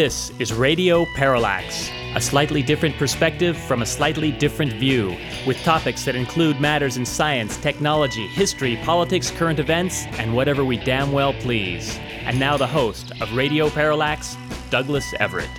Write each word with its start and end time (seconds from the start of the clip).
This 0.00 0.32
is 0.38 0.50
Radio 0.54 1.04
Parallax, 1.14 1.90
a 2.14 2.22
slightly 2.22 2.62
different 2.62 2.96
perspective 2.96 3.54
from 3.54 3.82
a 3.82 3.84
slightly 3.84 4.32
different 4.32 4.72
view, 4.72 5.14
with 5.46 5.62
topics 5.62 6.06
that 6.06 6.16
include 6.16 6.58
matters 6.58 6.96
in 6.96 7.04
science, 7.04 7.58
technology, 7.58 8.26
history, 8.28 8.78
politics, 8.82 9.30
current 9.30 9.58
events, 9.58 10.06
and 10.12 10.34
whatever 10.34 10.64
we 10.64 10.78
damn 10.78 11.12
well 11.12 11.34
please. 11.34 11.98
And 12.22 12.40
now 12.40 12.56
the 12.56 12.66
host 12.66 13.12
of 13.20 13.30
Radio 13.34 13.68
Parallax, 13.68 14.38
Douglas 14.70 15.12
Everett. 15.20 15.50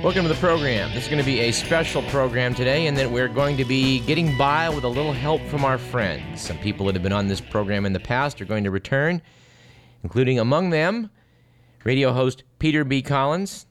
Welcome 0.00 0.22
to 0.22 0.28
the 0.28 0.38
program. 0.38 0.94
This 0.94 1.06
is 1.06 1.08
going 1.10 1.18
to 1.18 1.26
be 1.26 1.40
a 1.40 1.50
special 1.50 2.02
program 2.02 2.54
today, 2.54 2.86
in 2.86 2.94
that 2.94 3.10
we're 3.10 3.26
going 3.26 3.56
to 3.56 3.64
be 3.64 3.98
getting 4.06 4.38
by 4.38 4.68
with 4.68 4.84
a 4.84 4.88
little 4.88 5.12
help 5.12 5.42
from 5.46 5.64
our 5.64 5.78
friends. 5.78 6.42
Some 6.42 6.58
people 6.58 6.86
that 6.86 6.94
have 6.94 7.02
been 7.02 7.12
on 7.12 7.26
this 7.26 7.40
program 7.40 7.84
in 7.86 7.92
the 7.92 7.98
past 7.98 8.40
are 8.40 8.44
going 8.44 8.62
to 8.62 8.70
return, 8.70 9.20
including 10.04 10.38
among 10.38 10.70
them 10.70 11.10
radio 11.84 12.12
host 12.12 12.42
Peter 12.58 12.84
B. 12.84 13.02
Collins, 13.02 13.66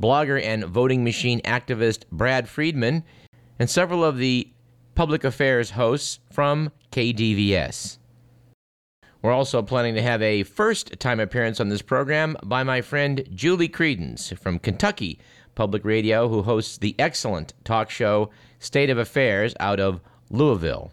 blogger 0.00 0.42
and 0.42 0.64
voting 0.64 1.04
machine 1.04 1.40
activist 1.42 2.04
Brad 2.12 2.48
Friedman, 2.48 3.04
and 3.58 3.70
several 3.70 4.04
of 4.04 4.18
the 4.18 4.50
public 4.94 5.24
affairs 5.24 5.70
hosts 5.70 6.20
from 6.30 6.70
KDVS. 6.92 7.98
We're 9.22 9.32
also 9.32 9.62
planning 9.62 9.94
to 9.94 10.02
have 10.02 10.22
a 10.22 10.44
first 10.44 11.00
time 11.00 11.18
appearance 11.18 11.58
on 11.58 11.68
this 11.68 11.82
program 11.82 12.36
by 12.44 12.62
my 12.62 12.80
friend 12.80 13.26
Julie 13.34 13.68
Kredens 13.68 14.36
from 14.38 14.58
Kentucky 14.58 15.18
Public 15.54 15.84
Radio, 15.84 16.28
who 16.28 16.42
hosts 16.42 16.78
the 16.78 16.94
excellent 16.98 17.54
talk 17.64 17.90
show 17.90 18.30
State 18.58 18.90
of 18.90 18.98
Affairs 18.98 19.54
out 19.58 19.80
of 19.80 20.00
Louisville, 20.30 20.92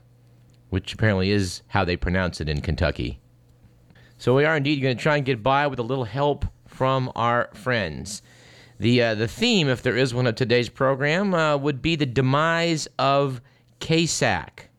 which 0.69 0.93
apparently 0.93 1.31
is 1.31 1.61
how 1.67 1.83
they 1.85 1.97
pronounce 1.97 2.39
it 2.41 2.49
in 2.49 2.61
Kentucky. 2.61 3.19
So 4.23 4.33
we 4.33 4.45
are 4.45 4.55
indeed 4.55 4.77
going 4.77 4.95
to 4.95 5.03
try 5.03 5.17
and 5.17 5.25
get 5.25 5.43
by 5.43 5.67
with 5.67 5.79
a 5.79 5.83
little 5.83 6.05
help 6.05 6.45
from 6.65 7.11
our 7.13 7.49
friends. 7.53 8.21
The, 8.79 9.03
uh, 9.03 9.15
the 9.15 9.27
theme, 9.27 9.67
if 9.67 9.81
there 9.81 9.97
is 9.97 10.13
one 10.13 10.27
of 10.27 10.35
today's 10.35 10.69
program, 10.69 11.33
uh, 11.33 11.57
would 11.57 11.81
be 11.81 11.97
the 11.97 12.05
demise 12.05 12.87
of 12.97 13.41
KSAC. 13.81 14.69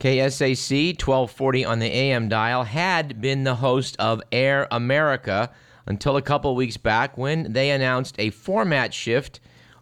KSAC 0.00 1.00
1240 1.00 1.64
on 1.64 1.78
the 1.78 1.86
AM 1.86 2.28
dial 2.28 2.64
had 2.64 3.20
been 3.20 3.44
the 3.44 3.54
host 3.54 3.94
of 4.00 4.20
Air 4.32 4.66
America 4.72 5.52
until 5.86 6.16
a 6.16 6.22
couple 6.22 6.56
weeks 6.56 6.76
back 6.76 7.16
when 7.16 7.52
they 7.52 7.70
announced 7.70 8.16
a 8.18 8.30
format 8.30 8.92
shift 8.92 9.38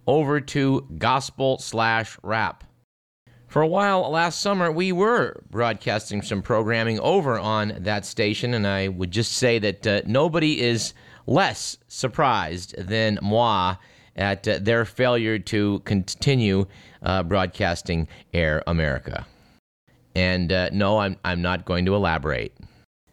over 0.06 0.42
to 0.42 0.86
gospel 0.98 1.56
slash 1.56 2.18
rap. 2.22 2.64
For 3.56 3.62
a 3.62 3.66
while 3.66 4.10
last 4.10 4.42
summer, 4.42 4.70
we 4.70 4.92
were 4.92 5.42
broadcasting 5.50 6.20
some 6.20 6.42
programming 6.42 7.00
over 7.00 7.38
on 7.38 7.72
that 7.78 8.04
station, 8.04 8.52
and 8.52 8.66
I 8.66 8.88
would 8.88 9.10
just 9.10 9.32
say 9.32 9.58
that 9.58 9.86
uh, 9.86 10.02
nobody 10.04 10.60
is 10.60 10.92
less 11.26 11.78
surprised 11.88 12.76
than 12.76 13.18
moi 13.22 13.76
at 14.14 14.46
uh, 14.46 14.58
their 14.60 14.84
failure 14.84 15.38
to 15.38 15.78
continue 15.86 16.66
uh, 17.02 17.22
broadcasting 17.22 18.08
Air 18.34 18.62
America. 18.66 19.26
And 20.14 20.52
uh, 20.52 20.68
no, 20.70 20.98
I'm, 20.98 21.16
I'm 21.24 21.40
not 21.40 21.64
going 21.64 21.86
to 21.86 21.94
elaborate, 21.94 22.54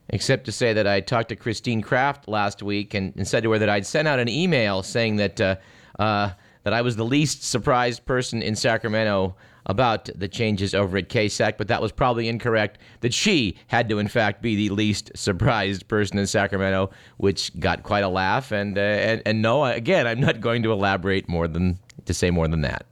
except 0.09 0.43
to 0.47 0.51
say 0.51 0.73
that 0.73 0.85
I 0.85 0.99
talked 0.99 1.29
to 1.29 1.37
Christine 1.37 1.81
Craft 1.81 2.27
last 2.27 2.61
week 2.61 2.93
and, 2.93 3.13
and 3.15 3.25
said 3.25 3.43
to 3.43 3.51
her 3.51 3.59
that 3.59 3.69
I'd 3.69 3.85
sent 3.85 4.09
out 4.09 4.19
an 4.19 4.27
email 4.27 4.83
saying 4.83 5.15
that, 5.15 5.39
uh, 5.39 5.55
uh, 5.99 6.31
that 6.63 6.73
I 6.73 6.81
was 6.81 6.97
the 6.97 7.05
least 7.05 7.45
surprised 7.45 8.05
person 8.05 8.41
in 8.41 8.57
Sacramento 8.57 9.37
about 9.65 10.09
the 10.15 10.27
changes 10.27 10.73
over 10.73 10.97
at 10.97 11.09
KSAC, 11.09 11.57
but 11.57 11.67
that 11.67 11.81
was 11.81 11.91
probably 11.91 12.27
incorrect. 12.27 12.79
That 13.01 13.13
she 13.13 13.57
had 13.67 13.89
to, 13.89 13.99
in 13.99 14.07
fact, 14.07 14.41
be 14.41 14.55
the 14.55 14.69
least 14.69 15.11
surprised 15.15 15.87
person 15.87 16.17
in 16.17 16.27
Sacramento, 16.27 16.91
which 17.17 17.57
got 17.59 17.83
quite 17.83 18.03
a 18.03 18.09
laugh. 18.09 18.51
And 18.51 18.77
uh, 18.77 18.81
and, 18.81 19.21
and 19.25 19.41
no, 19.41 19.65
again, 19.65 20.07
I'm 20.07 20.19
not 20.19 20.41
going 20.41 20.63
to 20.63 20.71
elaborate 20.71 21.29
more 21.29 21.47
than 21.47 21.79
to 22.05 22.13
say 22.13 22.31
more 22.31 22.47
than 22.47 22.61
that. 22.61 22.85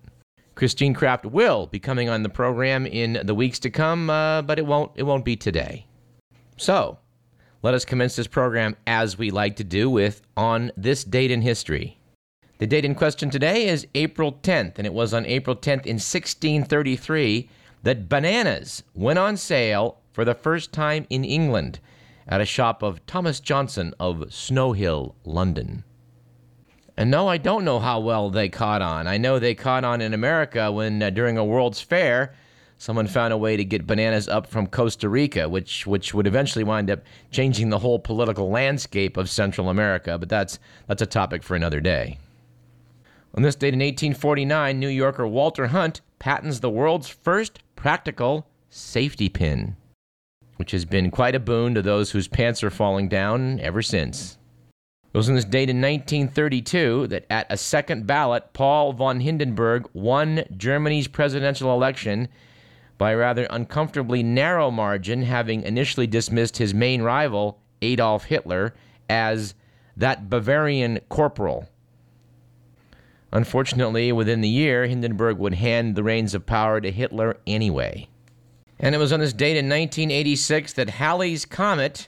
Christine 0.55 0.93
Craft 0.93 1.25
will 1.25 1.67
be 1.67 1.79
coming 1.79 2.09
on 2.09 2.23
the 2.23 2.29
program 2.29 2.85
in 2.85 3.21
the 3.23 3.33
weeks 3.33 3.57
to 3.59 3.69
come, 3.69 4.09
uh, 4.09 4.41
but 4.41 4.59
it 4.59 4.65
won't 4.65 4.91
it 4.95 5.03
won't 5.03 5.25
be 5.25 5.35
today. 5.35 5.87
So, 6.57 6.99
let 7.63 7.73
us 7.73 7.85
commence 7.85 8.15
this 8.15 8.27
program 8.27 8.75
as 8.85 9.17
we 9.17 9.31
like 9.31 9.55
to 9.57 9.63
do 9.63 9.89
with 9.89 10.21
on 10.37 10.71
this 10.77 11.03
date 11.03 11.31
in 11.31 11.41
history. 11.41 11.97
The 12.61 12.67
date 12.67 12.85
in 12.85 12.93
question 12.93 13.31
today 13.31 13.67
is 13.67 13.87
April 13.95 14.33
10th, 14.33 14.77
and 14.77 14.85
it 14.85 14.93
was 14.93 15.15
on 15.15 15.25
April 15.25 15.55
10th 15.55 15.87
in 15.87 15.97
1633 15.97 17.49
that 17.81 18.07
bananas 18.07 18.83
went 18.93 19.17
on 19.17 19.35
sale 19.35 19.97
for 20.13 20.23
the 20.23 20.35
first 20.35 20.71
time 20.71 21.07
in 21.09 21.25
England 21.25 21.79
at 22.27 22.39
a 22.39 22.45
shop 22.45 22.83
of 22.83 23.03
Thomas 23.07 23.39
Johnson 23.39 23.95
of 23.99 24.31
Snow 24.31 24.73
Hill, 24.73 25.15
London. 25.25 25.83
And 26.95 27.09
no, 27.09 27.27
I 27.27 27.37
don't 27.37 27.65
know 27.65 27.79
how 27.79 27.99
well 27.99 28.29
they 28.29 28.47
caught 28.47 28.83
on. 28.83 29.07
I 29.07 29.17
know 29.17 29.39
they 29.39 29.55
caught 29.55 29.83
on 29.83 29.99
in 29.99 30.13
America 30.13 30.71
when, 30.71 31.01
uh, 31.01 31.09
during 31.09 31.39
a 31.39 31.43
World's 31.43 31.81
Fair, 31.81 32.31
someone 32.77 33.07
found 33.07 33.33
a 33.33 33.39
way 33.39 33.57
to 33.57 33.65
get 33.65 33.87
bananas 33.87 34.27
up 34.27 34.45
from 34.45 34.67
Costa 34.67 35.09
Rica, 35.09 35.49
which 35.49 35.87
which 35.87 36.13
would 36.13 36.27
eventually 36.27 36.63
wind 36.63 36.91
up 36.91 36.99
changing 37.31 37.69
the 37.69 37.79
whole 37.79 37.97
political 37.97 38.51
landscape 38.51 39.17
of 39.17 39.31
Central 39.31 39.67
America. 39.67 40.19
But 40.19 40.29
that's 40.29 40.59
that's 40.85 41.01
a 41.01 41.07
topic 41.07 41.41
for 41.41 41.55
another 41.55 41.81
day. 41.81 42.19
On 43.33 43.43
this 43.43 43.55
date 43.55 43.73
in 43.73 43.79
1849, 43.79 44.77
New 44.77 44.89
Yorker 44.89 45.25
Walter 45.25 45.67
Hunt 45.67 46.01
patents 46.19 46.59
the 46.59 46.69
world's 46.69 47.07
first 47.07 47.59
practical 47.77 48.45
safety 48.69 49.29
pin, 49.29 49.77
which 50.57 50.71
has 50.71 50.83
been 50.83 51.09
quite 51.11 51.33
a 51.33 51.39
boon 51.39 51.73
to 51.75 51.81
those 51.81 52.11
whose 52.11 52.27
pants 52.27 52.61
are 52.61 52.69
falling 52.69 53.07
down 53.07 53.59
ever 53.61 53.81
since. 53.81 54.37
It 55.13 55.17
was 55.17 55.29
on 55.29 55.35
this 55.35 55.45
date 55.45 55.69
in 55.69 55.81
1932 55.81 57.07
that 57.07 57.25
at 57.29 57.47
a 57.49 57.57
second 57.57 58.05
ballot, 58.05 58.51
Paul 58.53 58.93
von 58.93 59.21
Hindenburg 59.21 59.89
won 59.93 60.43
Germany's 60.55 61.07
presidential 61.07 61.73
election 61.73 62.27
by 62.97 63.11
a 63.11 63.17
rather 63.17 63.47
uncomfortably 63.49 64.23
narrow 64.23 64.69
margin, 64.71 65.23
having 65.23 65.63
initially 65.63 66.07
dismissed 66.07 66.57
his 66.57 66.73
main 66.73 67.01
rival, 67.01 67.59
Adolf 67.81 68.25
Hitler, 68.25 68.73
as 69.09 69.55
that 69.97 70.29
Bavarian 70.29 70.99
corporal. 71.09 71.67
Unfortunately, 73.31 74.11
within 74.11 74.41
the 74.41 74.49
year, 74.49 74.85
Hindenburg 74.85 75.37
would 75.37 75.53
hand 75.53 75.95
the 75.95 76.03
reins 76.03 76.33
of 76.33 76.45
power 76.45 76.81
to 76.81 76.91
Hitler 76.91 77.37
anyway. 77.47 78.09
And 78.79 78.93
it 78.93 78.97
was 78.97 79.13
on 79.13 79.19
this 79.19 79.33
date 79.33 79.57
in 79.57 79.69
1986 79.69 80.73
that 80.73 80.89
Halley's 80.89 81.45
Comet 81.45 82.07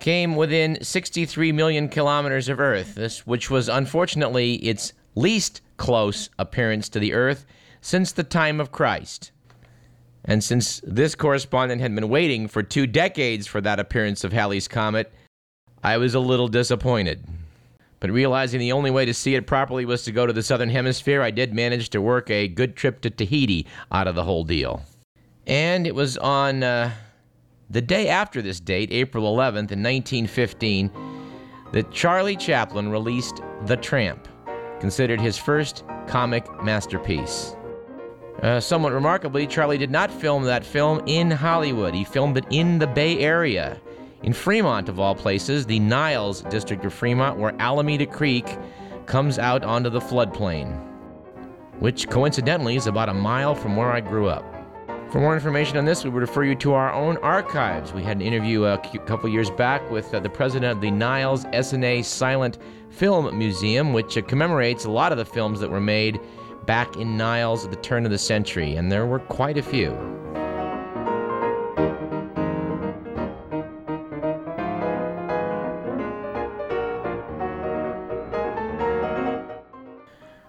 came 0.00 0.34
within 0.36 0.82
63 0.82 1.52
million 1.52 1.88
kilometers 1.88 2.48
of 2.48 2.58
Earth, 2.58 2.94
this, 2.94 3.26
which 3.26 3.50
was 3.50 3.68
unfortunately 3.68 4.54
its 4.56 4.92
least 5.14 5.60
close 5.76 6.28
appearance 6.38 6.88
to 6.88 6.98
the 6.98 7.12
Earth 7.12 7.46
since 7.80 8.10
the 8.10 8.24
time 8.24 8.60
of 8.60 8.72
Christ. 8.72 9.30
And 10.24 10.42
since 10.42 10.80
this 10.84 11.14
correspondent 11.14 11.82
had 11.82 11.94
been 11.94 12.08
waiting 12.08 12.48
for 12.48 12.62
two 12.62 12.86
decades 12.86 13.46
for 13.46 13.60
that 13.60 13.78
appearance 13.78 14.24
of 14.24 14.32
Halley's 14.32 14.66
Comet, 14.66 15.12
I 15.82 15.98
was 15.98 16.14
a 16.14 16.20
little 16.20 16.48
disappointed. 16.48 17.22
But 18.04 18.10
realizing 18.10 18.60
the 18.60 18.72
only 18.72 18.90
way 18.90 19.06
to 19.06 19.14
see 19.14 19.34
it 19.34 19.46
properly 19.46 19.86
was 19.86 20.02
to 20.04 20.12
go 20.12 20.26
to 20.26 20.32
the 20.34 20.42
southern 20.42 20.68
hemisphere, 20.68 21.22
I 21.22 21.30
did 21.30 21.54
manage 21.54 21.88
to 21.88 22.02
work 22.02 22.28
a 22.28 22.48
good 22.48 22.76
trip 22.76 23.00
to 23.00 23.08
Tahiti 23.08 23.66
out 23.90 24.06
of 24.06 24.14
the 24.14 24.24
whole 24.24 24.44
deal. 24.44 24.82
And 25.46 25.86
it 25.86 25.94
was 25.94 26.18
on 26.18 26.62
uh, 26.62 26.90
the 27.70 27.80
day 27.80 28.08
after 28.08 28.42
this 28.42 28.60
date, 28.60 28.92
April 28.92 29.24
11th, 29.34 29.72
in 29.72 29.82
1915, 29.82 30.90
that 31.72 31.90
Charlie 31.92 32.36
Chaplin 32.36 32.90
released 32.90 33.40
The 33.64 33.78
Tramp, 33.78 34.28
considered 34.80 35.18
his 35.18 35.38
first 35.38 35.82
comic 36.06 36.44
masterpiece. 36.62 37.56
Uh, 38.42 38.60
somewhat 38.60 38.92
remarkably, 38.92 39.46
Charlie 39.46 39.78
did 39.78 39.90
not 39.90 40.10
film 40.10 40.44
that 40.44 40.62
film 40.62 41.00
in 41.06 41.30
Hollywood. 41.30 41.94
He 41.94 42.04
filmed 42.04 42.36
it 42.36 42.44
in 42.50 42.78
the 42.78 42.86
Bay 42.86 43.18
Area 43.20 43.80
in 44.24 44.32
Fremont, 44.32 44.88
of 44.88 44.98
all 44.98 45.14
places, 45.14 45.66
the 45.66 45.78
Niles 45.78 46.40
district 46.44 46.82
of 46.86 46.94
Fremont, 46.94 47.38
where 47.38 47.54
Alameda 47.58 48.06
Creek 48.06 48.56
comes 49.04 49.38
out 49.38 49.62
onto 49.62 49.90
the 49.90 50.00
floodplain, 50.00 50.82
which 51.78 52.08
coincidentally 52.08 52.74
is 52.74 52.86
about 52.86 53.10
a 53.10 53.14
mile 53.14 53.54
from 53.54 53.76
where 53.76 53.92
I 53.92 54.00
grew 54.00 54.28
up. 54.28 54.42
For 55.10 55.20
more 55.20 55.34
information 55.34 55.76
on 55.76 55.84
this, 55.84 56.04
we 56.04 56.10
would 56.10 56.22
refer 56.22 56.42
you 56.42 56.54
to 56.56 56.72
our 56.72 56.90
own 56.90 57.18
archives. 57.18 57.92
We 57.92 58.02
had 58.02 58.16
an 58.16 58.22
interview 58.22 58.64
a 58.64 58.78
couple 58.78 59.28
years 59.28 59.50
back 59.50 59.88
with 59.90 60.12
uh, 60.14 60.20
the 60.20 60.30
president 60.30 60.72
of 60.72 60.80
the 60.80 60.90
Niles 60.90 61.44
Essanay 61.46 62.02
Silent 62.02 62.58
Film 62.88 63.38
Museum, 63.38 63.92
which 63.92 64.16
uh, 64.16 64.22
commemorates 64.22 64.86
a 64.86 64.90
lot 64.90 65.12
of 65.12 65.18
the 65.18 65.24
films 65.26 65.60
that 65.60 65.70
were 65.70 65.80
made 65.80 66.18
back 66.64 66.96
in 66.96 67.18
Niles 67.18 67.66
at 67.66 67.70
the 67.70 67.76
turn 67.76 68.06
of 68.06 68.10
the 68.10 68.18
century, 68.18 68.76
and 68.76 68.90
there 68.90 69.04
were 69.04 69.18
quite 69.18 69.58
a 69.58 69.62
few. 69.62 69.90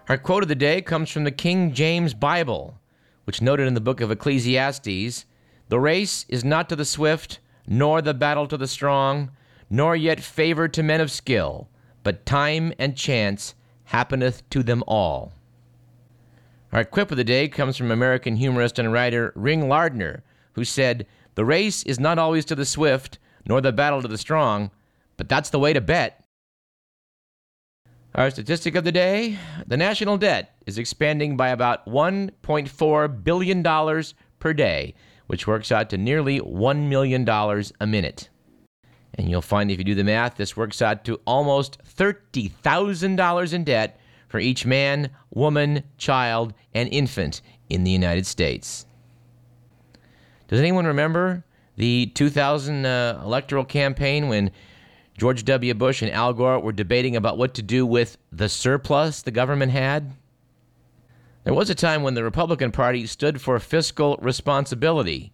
Our 0.08 0.18
quote 0.18 0.44
of 0.44 0.48
the 0.48 0.54
day 0.54 0.82
comes 0.82 1.10
from 1.10 1.24
the 1.24 1.32
King 1.32 1.72
James 1.72 2.14
Bible, 2.14 2.78
which 3.24 3.42
noted 3.42 3.66
in 3.66 3.74
the 3.74 3.80
book 3.80 4.00
of 4.00 4.12
Ecclesiastes 4.12 5.24
The 5.68 5.80
race 5.80 6.24
is 6.28 6.44
not 6.44 6.68
to 6.68 6.76
the 6.76 6.84
swift, 6.84 7.40
nor 7.66 8.00
the 8.00 8.14
battle 8.14 8.46
to 8.46 8.56
the 8.56 8.68
strong, 8.68 9.32
nor 9.68 9.96
yet 9.96 10.20
favor 10.20 10.68
to 10.68 10.82
men 10.84 11.00
of 11.00 11.10
skill, 11.10 11.68
but 12.04 12.24
time 12.24 12.72
and 12.78 12.96
chance 12.96 13.56
happeneth 13.86 14.48
to 14.50 14.62
them 14.62 14.84
all. 14.86 15.32
Our 16.70 16.84
quip 16.84 17.10
of 17.10 17.16
the 17.16 17.24
day 17.24 17.48
comes 17.48 17.76
from 17.76 17.90
American 17.90 18.36
humorist 18.36 18.78
and 18.78 18.92
writer 18.92 19.32
Ring 19.34 19.68
Lardner, 19.68 20.22
who 20.52 20.62
said, 20.62 21.08
The 21.34 21.44
race 21.44 21.82
is 21.82 21.98
not 21.98 22.16
always 22.16 22.44
to 22.44 22.54
the 22.54 22.64
swift, 22.64 23.18
nor 23.44 23.60
the 23.60 23.72
battle 23.72 24.02
to 24.02 24.08
the 24.08 24.18
strong, 24.18 24.70
but 25.16 25.28
that's 25.28 25.50
the 25.50 25.58
way 25.58 25.72
to 25.72 25.80
bet. 25.80 26.25
Our 28.16 28.30
statistic 28.30 28.76
of 28.76 28.84
the 28.84 28.92
day 28.92 29.38
the 29.66 29.76
national 29.76 30.16
debt 30.16 30.56
is 30.64 30.78
expanding 30.78 31.36
by 31.36 31.48
about 31.48 31.84
$1.4 31.84 33.24
billion 33.24 33.62
per 34.38 34.54
day, 34.54 34.94
which 35.26 35.46
works 35.46 35.70
out 35.70 35.90
to 35.90 35.98
nearly 35.98 36.40
$1 36.40 36.88
million 36.88 37.28
a 37.28 37.86
minute. 37.86 38.30
And 39.16 39.28
you'll 39.28 39.42
find 39.42 39.70
if 39.70 39.76
you 39.76 39.84
do 39.84 39.94
the 39.94 40.02
math, 40.02 40.36
this 40.36 40.56
works 40.56 40.80
out 40.80 41.04
to 41.04 41.20
almost 41.26 41.78
$30,000 41.84 43.52
in 43.52 43.64
debt 43.64 44.00
for 44.28 44.40
each 44.40 44.64
man, 44.64 45.10
woman, 45.34 45.82
child, 45.98 46.54
and 46.72 46.88
infant 46.88 47.42
in 47.68 47.84
the 47.84 47.90
United 47.90 48.26
States. 48.26 48.86
Does 50.48 50.60
anyone 50.60 50.86
remember 50.86 51.44
the 51.76 52.06
2000 52.14 52.86
uh, 52.86 53.20
electoral 53.22 53.66
campaign 53.66 54.28
when 54.28 54.52
George 55.16 55.44
W. 55.44 55.72
Bush 55.74 56.02
and 56.02 56.10
Al 56.10 56.32
Gore 56.32 56.60
were 56.60 56.72
debating 56.72 57.16
about 57.16 57.38
what 57.38 57.54
to 57.54 57.62
do 57.62 57.86
with 57.86 58.18
the 58.30 58.48
surplus 58.48 59.22
the 59.22 59.30
government 59.30 59.72
had? 59.72 60.12
There 61.44 61.54
was 61.54 61.70
a 61.70 61.74
time 61.74 62.02
when 62.02 62.14
the 62.14 62.24
Republican 62.24 62.72
Party 62.72 63.06
stood 63.06 63.40
for 63.40 63.58
fiscal 63.58 64.18
responsibility, 64.20 65.32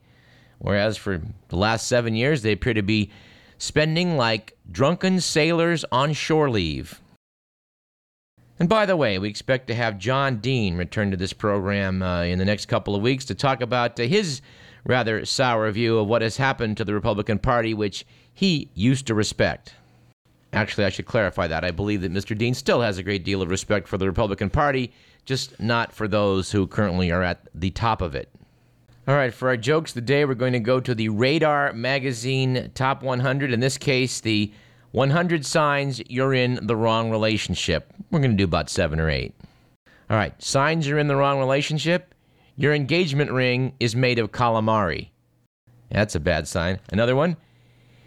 whereas 0.59 0.97
for 0.97 1.23
the 1.49 1.57
last 1.57 1.89
seven 1.89 2.15
years 2.15 2.43
they 2.43 2.53
appear 2.53 2.75
to 2.75 2.83
be 2.83 3.11
spending 3.59 4.17
like 4.17 4.57
drunken 4.71 5.21
sailors 5.21 5.85
on 5.91 6.13
shore 6.13 6.51
leave. 6.51 7.01
And 8.59 8.69
by 8.69 8.87
the 8.87 8.97
way, 8.97 9.19
we 9.19 9.29
expect 9.29 9.67
to 9.69 9.75
have 9.75 9.99
John 9.99 10.37
Dean 10.37 10.77
return 10.77 11.11
to 11.11 11.17
this 11.17 11.33
program 11.33 12.03
uh, 12.03 12.23
in 12.23 12.39
the 12.39 12.45
next 12.45 12.67
couple 12.67 12.95
of 12.95 13.03
weeks 13.03 13.25
to 13.25 13.35
talk 13.35 13.61
about 13.61 13.99
uh, 13.99 14.05
his 14.05 14.43
rather 14.85 15.25
sour 15.25 15.71
view 15.71 15.99
of 15.99 16.09
what 16.09 16.23
has 16.23 16.37
happened 16.37 16.77
to 16.77 16.85
the 16.85 16.95
Republican 16.95 17.39
Party, 17.39 17.75
which 17.75 18.05
he 18.33 18.71
used 18.75 19.07
to 19.07 19.15
respect. 19.15 19.75
Actually, 20.53 20.85
I 20.85 20.91
should 20.91 21.07
clarify 21.07 21.47
that. 21.47 21.65
I 21.65 21.71
believe 21.71 22.03
that 22.03 22.13
Mr. 22.13 22.37
Dean 22.37 22.55
still 22.55 22.83
has 22.83 22.99
a 22.99 23.03
great 23.03 23.25
deal 23.25 23.41
of 23.41 23.49
respect 23.49 23.89
for 23.89 23.97
the 23.97 24.07
Republican 24.07 24.51
Party, 24.51 24.93
just 25.25 25.59
not 25.59 25.93
for 25.93 26.07
those 26.07 26.51
who 26.51 26.67
currently 26.67 27.11
are 27.11 27.23
at 27.23 27.41
the 27.55 27.71
top 27.71 28.03
of 28.03 28.15
it. 28.15 28.29
All 29.09 29.15
right, 29.15 29.35
for 29.35 29.49
our 29.49 29.57
jokes 29.57 29.93
today, 29.93 30.25
we're 30.25 30.35
going 30.35 30.53
to 30.53 30.61
go 30.61 30.79
to 30.79 30.95
the 30.95 31.09
Radar 31.09 31.73
Magazine 31.73 32.71
Top 32.75 33.03
100. 33.03 33.53
In 33.53 33.61
this 33.61 33.79
case, 33.79 34.21
the 34.21 34.53
100 34.93 35.45
signs 35.47 36.03
you're 36.09 36.35
in 36.35 36.61
the 36.67 36.77
wrong 36.77 37.11
relationship. 37.11 37.93
We're 38.11 38.21
going 38.21 38.33
to 38.33 38.37
do 38.37 38.45
about 38.45 38.71
seven 38.71 39.01
or 39.01 39.11
eight. 39.11 39.35
All 40.11 40.17
right, 40.17 40.41
signs 40.41 40.87
you're 40.87 40.99
in 40.99 41.09
the 41.09 41.17
wrong 41.17 41.39
relationship. 41.39 42.12
Your 42.57 42.75
engagement 42.75 43.31
ring 43.31 43.75
is 43.81 43.97
made 43.97 44.19
of 44.19 44.33
calamari. 44.33 45.09
That's 45.91 46.15
a 46.15 46.21
bad 46.21 46.49
sign. 46.49 46.81
Another 46.91 47.17
one. 47.17 47.37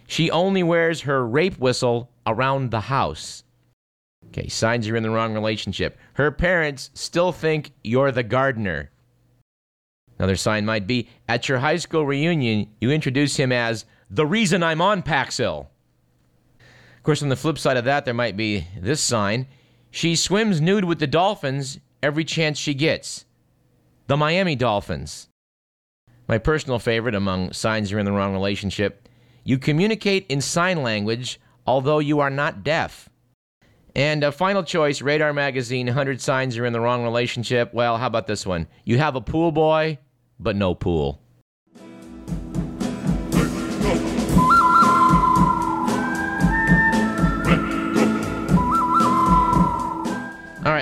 She 0.07 0.29
only 0.29 0.63
wears 0.63 1.01
her 1.01 1.25
rape 1.25 1.57
whistle 1.57 2.11
around 2.27 2.71
the 2.71 2.81
house. 2.81 3.43
Okay, 4.27 4.47
signs 4.47 4.87
you're 4.87 4.97
in 4.97 5.03
the 5.03 5.09
wrong 5.09 5.33
relationship. 5.33 5.97
Her 6.13 6.31
parents 6.31 6.91
still 6.93 7.31
think 7.31 7.71
you're 7.83 8.11
the 8.11 8.23
gardener. 8.23 8.91
Another 10.19 10.35
sign 10.35 10.65
might 10.65 10.87
be 10.87 11.09
at 11.27 11.49
your 11.49 11.59
high 11.59 11.77
school 11.77 12.05
reunion, 12.05 12.69
you 12.79 12.91
introduce 12.91 13.35
him 13.35 13.51
as 13.51 13.85
the 14.09 14.25
reason 14.25 14.63
I'm 14.63 14.81
on 14.81 15.03
Paxil. 15.03 15.67
Of 16.59 17.03
course, 17.03 17.21
on 17.21 17.29
the 17.29 17.35
flip 17.35 17.57
side 17.57 17.77
of 17.77 17.85
that, 17.85 18.05
there 18.05 18.13
might 18.13 18.37
be 18.37 18.67
this 18.79 19.01
sign 19.01 19.47
she 19.95 20.17
swims 20.17 20.59
nude 20.59 20.83
with 20.83 20.99
the 20.99 21.07
dolphins 21.07 21.79
every 22.03 22.25
chance 22.25 22.57
she 22.57 22.73
gets. 22.73 23.23
The 24.07 24.17
Miami 24.17 24.55
Dolphins. 24.55 25.29
My 26.27 26.37
personal 26.37 26.79
favorite 26.79 27.15
among 27.15 27.53
signs 27.53 27.89
you're 27.89 27.99
in 27.99 28.05
the 28.05 28.11
wrong 28.11 28.33
relationship 28.33 29.05
you 29.47 29.59
communicate 29.59 30.25
in 30.27 30.41
sign 30.41 30.81
language, 30.81 31.39
although 31.67 31.99
you 31.99 32.19
are 32.19 32.31
not 32.31 32.63
deaf. 32.63 33.07
And 33.95 34.23
a 34.23 34.31
final 34.31 34.63
choice 34.63 35.01
Radar 35.01 35.33
Magazine 35.33 35.85
100 35.85 36.19
Signs 36.19 36.57
You're 36.57 36.65
in 36.65 36.73
the 36.73 36.81
Wrong 36.81 37.03
Relationship. 37.03 37.71
Well, 37.71 37.97
how 37.97 38.07
about 38.07 38.27
this 38.27 38.45
one? 38.45 38.67
You 38.83 38.97
have 38.97 39.15
a 39.15 39.21
pool 39.21 39.51
boy, 39.51 39.99
but 40.39 40.55
no 40.55 40.73
pool. 40.73 41.21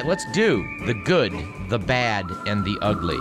Right, 0.04 0.10
let's 0.10 0.26
do 0.26 0.66
the 0.86 0.94
good, 0.94 1.34
the 1.70 1.80
bad, 1.80 2.26
and 2.46 2.64
the 2.66 2.78
ugly. 2.82 3.18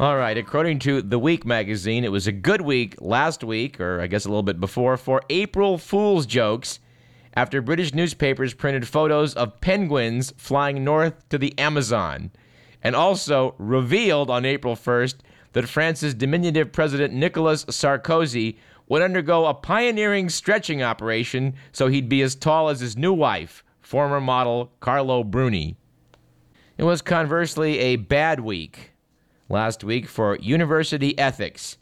All 0.00 0.16
right, 0.16 0.36
according 0.36 0.80
to 0.80 1.00
The 1.00 1.18
Week 1.18 1.46
magazine, 1.46 2.04
it 2.04 2.12
was 2.12 2.26
a 2.26 2.32
good 2.32 2.60
week 2.60 2.96
last 3.00 3.42
week, 3.42 3.80
or 3.80 4.00
I 4.00 4.06
guess 4.06 4.24
a 4.24 4.28
little 4.28 4.42
bit 4.42 4.60
before, 4.60 4.96
for 4.96 5.22
April 5.30 5.78
Fool's 5.78 6.26
jokes 6.26 6.80
after 7.34 7.62
British 7.62 7.94
newspapers 7.94 8.54
printed 8.54 8.86
photos 8.86 9.34
of 9.34 9.60
penguins 9.60 10.32
flying 10.36 10.84
north 10.84 11.28
to 11.30 11.38
the 11.38 11.58
Amazon, 11.58 12.30
and 12.82 12.94
also 12.94 13.54
revealed 13.58 14.28
on 14.28 14.44
April 14.44 14.76
1st 14.76 15.16
that 15.54 15.68
France's 15.68 16.14
diminutive 16.14 16.72
President 16.72 17.14
Nicolas 17.14 17.64
Sarkozy 17.64 18.56
would 18.88 19.02
undergo 19.02 19.46
a 19.46 19.54
pioneering 19.54 20.28
stretching 20.28 20.82
operation 20.82 21.54
so 21.72 21.88
he'd 21.88 22.08
be 22.08 22.20
as 22.20 22.34
tall 22.34 22.68
as 22.68 22.80
his 22.80 22.96
new 22.96 23.12
wife, 23.12 23.64
former 23.80 24.20
model 24.20 24.72
Carla 24.80 25.24
Bruni. 25.24 25.76
It 26.76 26.84
was 26.84 27.00
conversely 27.00 27.78
a 27.78 27.96
bad 27.96 28.40
week 28.40 28.92
last 29.48 29.82
week 29.82 30.06
for 30.06 30.36
university 30.36 31.18
ethics 31.18 31.78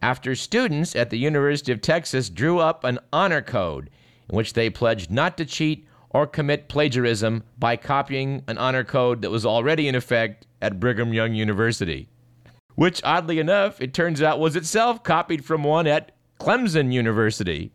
after 0.00 0.34
students 0.34 0.94
at 0.94 1.10
the 1.10 1.18
University 1.18 1.72
of 1.72 1.80
Texas 1.80 2.30
drew 2.30 2.58
up 2.58 2.84
an 2.84 2.98
honor 3.12 3.42
code 3.42 3.90
in 4.28 4.36
which 4.36 4.52
they 4.52 4.70
pledged 4.70 5.10
not 5.10 5.36
to 5.36 5.44
cheat 5.44 5.86
or 6.10 6.26
commit 6.26 6.68
plagiarism 6.68 7.42
by 7.58 7.76
copying 7.76 8.42
an 8.46 8.56
honor 8.58 8.84
code 8.84 9.22
that 9.22 9.30
was 9.30 9.44
already 9.44 9.88
in 9.88 9.94
effect 9.94 10.46
at 10.62 10.78
Brigham 10.78 11.12
Young 11.12 11.34
University. 11.34 12.08
Which, 12.76 13.00
oddly 13.02 13.38
enough, 13.38 13.80
it 13.80 13.94
turns 13.94 14.22
out 14.22 14.38
was 14.38 14.54
itself 14.54 15.02
copied 15.02 15.44
from 15.44 15.64
one 15.64 15.86
at 15.86 16.12
Clemson 16.38 16.92
University. 16.92 17.72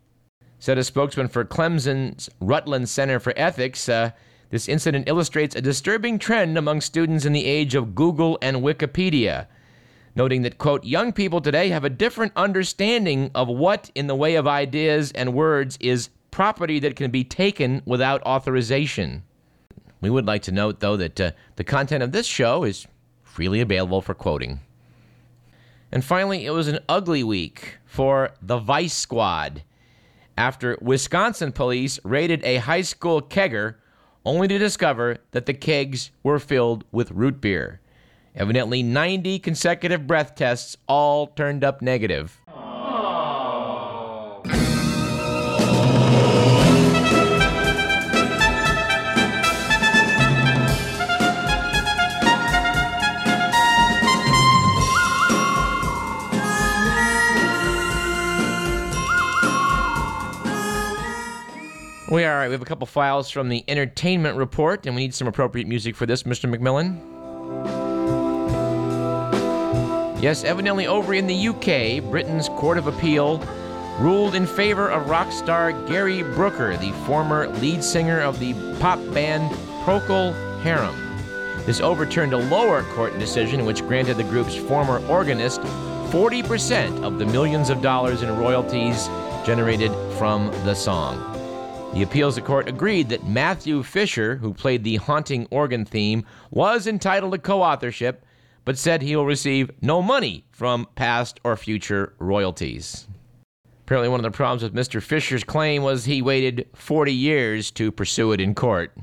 Said 0.60 0.78
a 0.78 0.84
spokesman 0.84 1.26
for 1.26 1.44
Clemson's 1.44 2.30
Rutland 2.40 2.88
Center 2.88 3.18
for 3.18 3.32
Ethics, 3.36 3.88
uh, 3.88 4.12
this 4.50 4.68
incident 4.68 5.08
illustrates 5.08 5.56
a 5.56 5.60
disturbing 5.60 6.20
trend 6.20 6.56
among 6.56 6.80
students 6.80 7.24
in 7.24 7.32
the 7.32 7.46
age 7.46 7.74
of 7.74 7.96
Google 7.96 8.38
and 8.40 8.58
Wikipedia, 8.58 9.46
noting 10.14 10.42
that, 10.42 10.58
quote, 10.58 10.84
young 10.84 11.12
people 11.12 11.40
today 11.40 11.70
have 11.70 11.84
a 11.84 11.90
different 11.90 12.32
understanding 12.36 13.32
of 13.34 13.48
what, 13.48 13.90
in 13.96 14.06
the 14.06 14.14
way 14.14 14.36
of 14.36 14.46
ideas 14.46 15.10
and 15.12 15.34
words, 15.34 15.76
is 15.80 16.10
property 16.30 16.78
that 16.78 16.94
can 16.94 17.10
be 17.10 17.24
taken 17.24 17.82
without 17.84 18.22
authorization. 18.22 19.24
We 20.00 20.10
would 20.10 20.26
like 20.26 20.42
to 20.42 20.52
note, 20.52 20.78
though, 20.78 20.96
that 20.96 21.20
uh, 21.20 21.32
the 21.56 21.64
content 21.64 22.04
of 22.04 22.12
this 22.12 22.26
show 22.26 22.62
is 22.62 22.86
freely 23.24 23.60
available 23.60 24.00
for 24.00 24.14
quoting. 24.14 24.60
And 25.92 26.02
finally, 26.02 26.46
it 26.46 26.50
was 26.50 26.68
an 26.68 26.78
ugly 26.88 27.22
week 27.22 27.76
for 27.84 28.32
the 28.40 28.58
Vice 28.58 28.94
Squad 28.94 29.62
after 30.38 30.78
Wisconsin 30.80 31.52
police 31.52 32.00
raided 32.02 32.42
a 32.44 32.56
high 32.56 32.80
school 32.80 33.20
kegger 33.20 33.74
only 34.24 34.48
to 34.48 34.58
discover 34.58 35.18
that 35.32 35.44
the 35.44 35.52
kegs 35.52 36.10
were 36.22 36.38
filled 36.38 36.84
with 36.90 37.10
root 37.10 37.40
beer. 37.40 37.80
Evidently, 38.34 38.82
90 38.82 39.38
consecutive 39.40 40.06
breath 40.06 40.34
tests 40.34 40.78
all 40.88 41.26
turned 41.26 41.62
up 41.62 41.82
negative. 41.82 42.40
We 62.12 62.24
are. 62.24 62.44
We 62.44 62.52
have 62.52 62.60
a 62.60 62.66
couple 62.66 62.86
files 62.86 63.30
from 63.30 63.48
the 63.48 63.64
entertainment 63.68 64.36
report, 64.36 64.84
and 64.84 64.94
we 64.94 65.00
need 65.00 65.14
some 65.14 65.26
appropriate 65.26 65.66
music 65.66 65.96
for 65.96 66.04
this, 66.04 66.24
Mr. 66.24 66.44
McMillan. 66.54 67.00
Yes, 70.20 70.44
evidently 70.44 70.86
over 70.86 71.14
in 71.14 71.26
the 71.26 71.48
UK, 71.48 72.04
Britain's 72.10 72.50
Court 72.50 72.76
of 72.76 72.86
Appeal 72.86 73.38
ruled 73.98 74.34
in 74.34 74.46
favor 74.46 74.90
of 74.90 75.08
rock 75.08 75.32
star 75.32 75.72
Gary 75.88 76.22
Brooker, 76.22 76.76
the 76.76 76.92
former 77.06 77.48
lead 77.48 77.82
singer 77.82 78.20
of 78.20 78.38
the 78.38 78.52
pop 78.78 78.98
band 79.14 79.50
Procol 79.86 80.34
Harum. 80.60 80.94
This 81.64 81.80
overturned 81.80 82.34
a 82.34 82.38
lower 82.50 82.82
court 82.92 83.18
decision 83.18 83.64
which 83.64 83.80
granted 83.86 84.18
the 84.18 84.24
group's 84.24 84.54
former 84.54 85.02
organist 85.06 85.62
40% 85.62 87.04
of 87.04 87.18
the 87.18 87.24
millions 87.24 87.70
of 87.70 87.80
dollars 87.80 88.22
in 88.22 88.36
royalties 88.36 89.06
generated 89.46 89.92
from 90.18 90.48
the 90.66 90.74
song. 90.74 91.31
The 91.92 92.02
appeals 92.02 92.38
court 92.38 92.68
agreed 92.68 93.10
that 93.10 93.28
Matthew 93.28 93.82
Fisher, 93.82 94.36
who 94.36 94.54
played 94.54 94.82
the 94.82 94.96
haunting 94.96 95.46
organ 95.50 95.84
theme, 95.84 96.24
was 96.50 96.86
entitled 96.86 97.32
to 97.32 97.38
co 97.38 97.60
authorship, 97.60 98.24
but 98.64 98.78
said 98.78 99.02
he 99.02 99.14
will 99.14 99.26
receive 99.26 99.70
no 99.82 100.00
money 100.00 100.46
from 100.52 100.88
past 100.94 101.38
or 101.44 101.54
future 101.54 102.14
royalties. 102.18 103.06
Apparently, 103.84 104.08
one 104.08 104.20
of 104.20 104.24
the 104.24 104.34
problems 104.34 104.62
with 104.62 104.74
Mr. 104.74 105.02
Fisher's 105.02 105.44
claim 105.44 105.82
was 105.82 106.06
he 106.06 106.22
waited 106.22 106.66
40 106.74 107.12
years 107.12 107.70
to 107.72 107.92
pursue 107.92 108.32
it 108.32 108.40
in 108.40 108.54
court. 108.54 108.96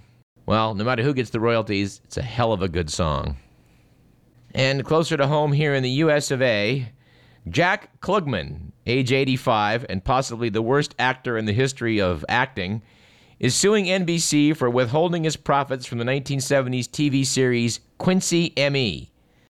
Well, 0.47 0.73
no 0.73 0.83
matter 0.83 1.03
who 1.03 1.13
gets 1.13 1.29
the 1.29 1.39
royalties, 1.39 2.01
it's 2.05 2.17
a 2.17 2.23
hell 2.23 2.53
of 2.53 2.63
a 2.63 2.67
good 2.67 2.89
song. 2.89 3.37
And 4.55 4.83
closer 4.83 5.15
to 5.15 5.27
home 5.27 5.51
here 5.51 5.75
in 5.75 5.83
the 5.83 6.01
US 6.01 6.31
of 6.31 6.41
A, 6.41 6.91
Jack 7.47 8.01
Klugman, 8.01 8.71
age 8.89 9.11
85 9.11 9.85
and 9.89 10.03
possibly 10.03 10.49
the 10.49 10.61
worst 10.61 10.95
actor 10.99 11.37
in 11.37 11.45
the 11.45 11.53
history 11.53 12.01
of 12.01 12.25
acting, 12.27 12.81
is 13.39 13.55
suing 13.55 13.85
NBC 13.85 14.55
for 14.55 14.69
withholding 14.69 15.23
his 15.23 15.37
profits 15.37 15.85
from 15.85 15.97
the 15.97 16.05
1970s 16.05 16.89
TV 16.89 17.25
series 17.25 17.79
Quincy 17.97 18.53
M.E. 18.57 19.09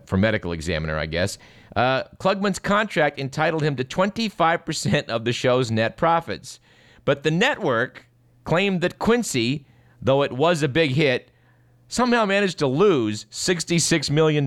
For 0.07 0.17
medical 0.17 0.53
examiner, 0.53 0.97
I 0.97 1.07
guess. 1.07 1.39
Uh, 1.77 2.05
Klugman's 2.19 2.59
contract 2.59 3.19
entitled 3.19 3.63
him 3.63 3.77
to 3.77 3.85
25% 3.85 5.09
of 5.09 5.25
the 5.25 5.33
show's 5.33 5.71
net 5.71 5.97
profits. 5.97 6.61
But 7.05 7.23
the 7.23 7.31
network 7.31 8.07
claimed 8.45 8.81
that 8.83 8.99
Quincy, 8.99 9.67
though 10.01 10.23
it 10.23 10.33
was 10.33 10.63
a 10.63 10.69
big 10.69 10.93
hit, 10.93 11.31
somehow 11.89 12.25
managed 12.25 12.59
to 12.61 12.67
lose 12.67 13.27
$66 13.27 14.11
million. 14.11 14.47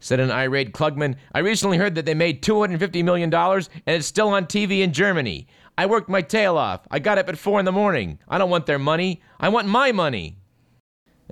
Said 0.00 0.18
an 0.18 0.30
irate 0.30 0.72
Klugman, 0.72 1.16
I 1.32 1.40
recently 1.40 1.76
heard 1.76 1.94
that 1.94 2.06
they 2.06 2.14
made 2.14 2.42
$250 2.42 3.04
million 3.04 3.32
and 3.32 3.68
it's 3.86 4.06
still 4.06 4.28
on 4.28 4.46
TV 4.46 4.80
in 4.80 4.92
Germany. 4.92 5.46
I 5.76 5.86
worked 5.86 6.08
my 6.08 6.22
tail 6.22 6.56
off. 6.56 6.80
I 6.90 6.98
got 6.98 7.18
up 7.18 7.28
at 7.28 7.38
4 7.38 7.60
in 7.60 7.66
the 7.66 7.72
morning. 7.72 8.18
I 8.26 8.38
don't 8.38 8.50
want 8.50 8.66
their 8.66 8.78
money. 8.78 9.20
I 9.38 9.50
want 9.50 9.68
my 9.68 9.92
money. 9.92 10.38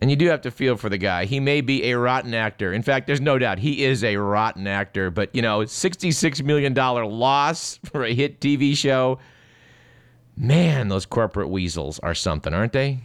And 0.01 0.11
you 0.11 0.17
do 0.17 0.29
have 0.29 0.43
to 0.43 0.51
feel 0.51 0.77
for 0.77 0.89
the 0.89 0.99
guy. 0.99 1.25
He 1.25 1.41
may 1.41 1.61
be 1.61 1.91
a 1.91 1.99
rotten 1.99 2.33
actor. 2.33 2.73
In 2.73 2.83
fact, 2.83 3.07
there's 3.07 3.21
no 3.21 3.39
doubt 3.39 3.59
he 3.59 3.85
is 3.85 4.05
a 4.05 4.17
rotten 4.17 4.67
actor. 4.67 5.11
But, 5.11 5.35
you 5.35 5.43
know, 5.43 5.61
$66 5.61 6.45
million 6.45 6.73
loss 6.73 7.81
for 7.85 8.05
a 8.05 8.15
hit 8.15 8.41
TV 8.41 8.77
show. 8.77 9.19
Man, 10.37 10.89
those 10.89 11.05
corporate 11.05 11.49
weasels 11.49 11.99
are 12.01 12.15
something, 12.15 12.55
aren't 12.55 12.73
they? 12.73 13.01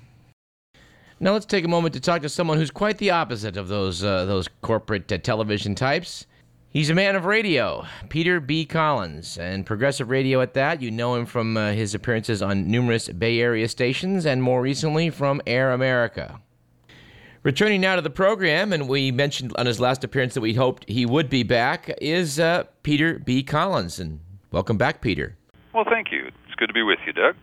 Now 1.24 1.32
let's 1.32 1.46
take 1.46 1.64
a 1.64 1.70
moment 1.70 1.94
to 1.94 2.02
talk 2.02 2.22
to 2.24 2.28
someone 2.28 2.58
who's 2.58 2.70
quite 2.70 2.98
the 2.98 3.12
opposite 3.12 3.56
of 3.56 3.70
those 3.70 4.04
uh, 4.04 4.26
those 4.26 4.50
corporate 4.62 5.10
uh, 5.10 5.20
television 5.20 5.74
types. 5.74 6.26
He's 6.70 6.90
a 6.90 6.94
man 6.94 7.16
of 7.16 7.24
radio, 7.24 7.86
Peter 8.10 8.42
B. 8.42 8.66
Collins, 8.66 9.38
and 9.38 9.66
progressive 9.66 10.10
radio 10.10 10.42
at 10.42 10.54
that. 10.56 10.82
You 10.82 10.92
know 10.92 11.16
him 11.16 11.26
from 11.26 11.56
uh, 11.56 11.72
his 11.72 11.96
appearances 11.96 12.42
on 12.42 12.70
numerous 12.70 13.08
Bay 13.08 13.40
Area 13.40 13.70
stations 13.70 14.26
and 14.26 14.44
more 14.44 14.62
recently 14.62 15.10
from 15.10 15.42
Air 15.48 15.72
America. 15.72 16.42
Returning 17.44 17.80
now 17.80 17.96
to 17.96 18.02
the 18.02 18.10
program, 18.10 18.74
and 18.74 18.90
we 18.90 19.10
mentioned 19.10 19.54
on 19.58 19.66
his 19.66 19.80
last 19.80 20.04
appearance 20.04 20.34
that 20.34 20.42
we 20.42 20.56
hoped 20.56 20.84
he 20.90 21.06
would 21.06 21.30
be 21.30 21.44
back, 21.44 21.90
is 22.02 22.38
uh, 22.38 22.66
Peter 22.84 23.18
B. 23.18 23.44
Collins. 23.44 23.98
And 23.98 24.20
welcome 24.52 24.78
back, 24.78 25.00
Peter. 25.00 25.38
Well, 25.74 25.86
thank 25.90 26.12
you. 26.12 26.26
It's 26.26 26.56
good 26.58 26.68
to 26.68 26.74
be 26.74 26.84
with 26.84 27.00
you, 27.08 27.14
Doug. 27.14 27.36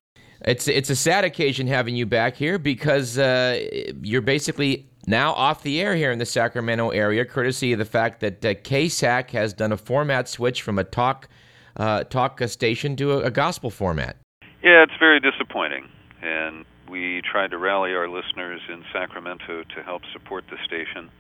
It's 0.45 0.69
it's 0.69 0.89
a 0.89 0.97
sad 0.97 1.25
occasion 1.25 1.67
having 1.67 1.97
you 1.97 2.07
back 2.07 2.35
here 2.37 2.59
because 2.59 3.19
uh, 3.19 3.93
you're 4.03 4.23
basically 4.23 4.87
now 5.07 5.33
off 5.33 5.63
the 5.63 5.81
air 5.81 5.95
here 5.95 6.13
in 6.13 6.19
the 6.19 6.27
Sacramento 6.27 6.91
area, 6.91 7.25
courtesy 7.25 7.73
of 7.73 7.79
the 7.79 7.85
fact 7.85 8.21
that 8.21 8.45
uh, 8.45 8.55
KSAC 8.55 9.31
has 9.31 9.53
done 9.53 9.73
a 9.73 9.77
format 9.77 10.29
switch 10.29 10.63
from 10.63 10.79
a 10.79 10.85
talk 10.85 11.29
uh, 11.77 12.05
talk 12.05 12.41
station 12.47 12.97
to 12.97 13.13
a, 13.13 13.25
a 13.25 13.31
gospel 13.31 13.71
format. 13.71 14.17
Yeah, 14.63 14.83
it's 14.83 14.99
very 14.99 15.21
disappointing, 15.21 15.89
and 16.23 16.65
we 16.89 17.23
tried 17.31 17.51
to 17.51 17.59
rally 17.59 17.93
our 17.93 18.09
listeners 18.09 18.61
in 18.69 18.83
Sacramento 18.93 19.65
to 19.75 19.83
help 19.83 20.03
support 20.13 20.45
the 20.51 20.57
station, 20.65 21.11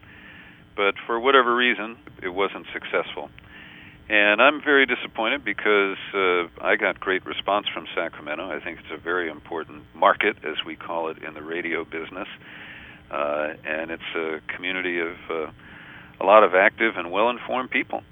but 0.76 0.94
for 1.06 1.20
whatever 1.20 1.54
reason, 1.54 1.96
it 2.22 2.30
wasn't 2.30 2.66
successful. 2.72 3.30
And 4.10 4.42
I'm 4.42 4.60
very 4.60 4.86
disappointed 4.86 5.44
because 5.44 5.96
uh, 6.12 6.48
I 6.60 6.74
got 6.74 6.98
great 6.98 7.24
response 7.24 7.68
from 7.72 7.86
Sacramento. 7.94 8.50
I 8.50 8.58
think 8.58 8.80
it's 8.80 8.90
a 8.92 8.96
very 8.96 9.30
important 9.30 9.84
market, 9.94 10.36
as 10.42 10.56
we 10.66 10.74
call 10.74 11.10
it 11.10 11.18
in 11.22 11.32
the 11.34 11.42
radio 11.42 11.84
business. 11.84 12.26
Uh, 13.08 13.54
and 13.64 13.92
it's 13.92 14.02
a 14.16 14.40
community 14.52 14.98
of 14.98 15.14
uh, 15.30 15.52
a 16.20 16.24
lot 16.24 16.42
of 16.42 16.56
active 16.56 16.96
and 16.96 17.12
well 17.12 17.30
informed 17.30 17.70
people. 17.70 18.02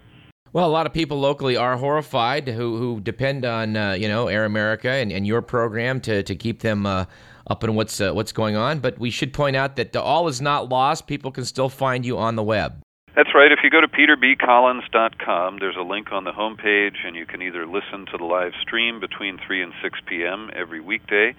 Well, 0.52 0.69
a 0.69 0.71
lot 0.71 0.87
of 0.87 0.93
people 0.93 1.19
locally 1.19 1.57
are 1.57 1.76
horrified 1.76 2.47
who, 2.47 2.78
who 2.78 3.00
depend 3.00 3.45
on 3.45 3.76
uh, 3.76 3.93
you 3.95 4.07
know 4.07 4.28
Air 4.28 4.45
America 4.45 4.88
and, 4.88 5.11
and 5.11 5.26
your 5.26 5.43
program 5.43 6.00
to, 6.02 6.23
to 6.23 6.37
keep 6.37 6.61
them 6.61 6.87
uh, 6.87 7.07
up 7.49 7.64
in 7.64 7.75
what's 7.75 8.00
uh, 8.00 8.12
what's 8.12 8.31
going 8.31 8.55
on. 8.55 8.78
But 8.78 9.00
we 9.00 9.11
should 9.11 9.33
point 9.33 9.57
out 9.57 9.75
that 9.75 9.97
all 9.97 10.28
is 10.28 10.40
not 10.40 10.69
lost. 10.69 11.09
People 11.09 11.33
can 11.33 11.45
still 11.45 11.69
find 11.69 12.07
you 12.07 12.19
on 12.19 12.37
the 12.37 12.45
web. 12.45 12.85
That's 13.18 13.34
right. 13.34 13.50
If 13.50 13.58
you 13.64 13.70
go 13.70 13.80
to 13.80 13.88
peterbcollins.com, 13.88 15.58
there's 15.58 15.75
a 15.76 15.82
link 15.82 16.12
on 16.12 16.22
the 16.22 16.30
homepage, 16.30 17.04
and 17.04 17.16
you 17.16 17.26
can 17.26 17.42
either 17.42 17.66
listen 17.66 18.06
to 18.12 18.16
the 18.16 18.22
live 18.22 18.52
stream 18.62 19.00
between 19.00 19.40
3 19.44 19.60
and 19.60 19.72
6 19.82 19.98
p.m. 20.06 20.52
every 20.54 20.78
weekday, 20.78 21.34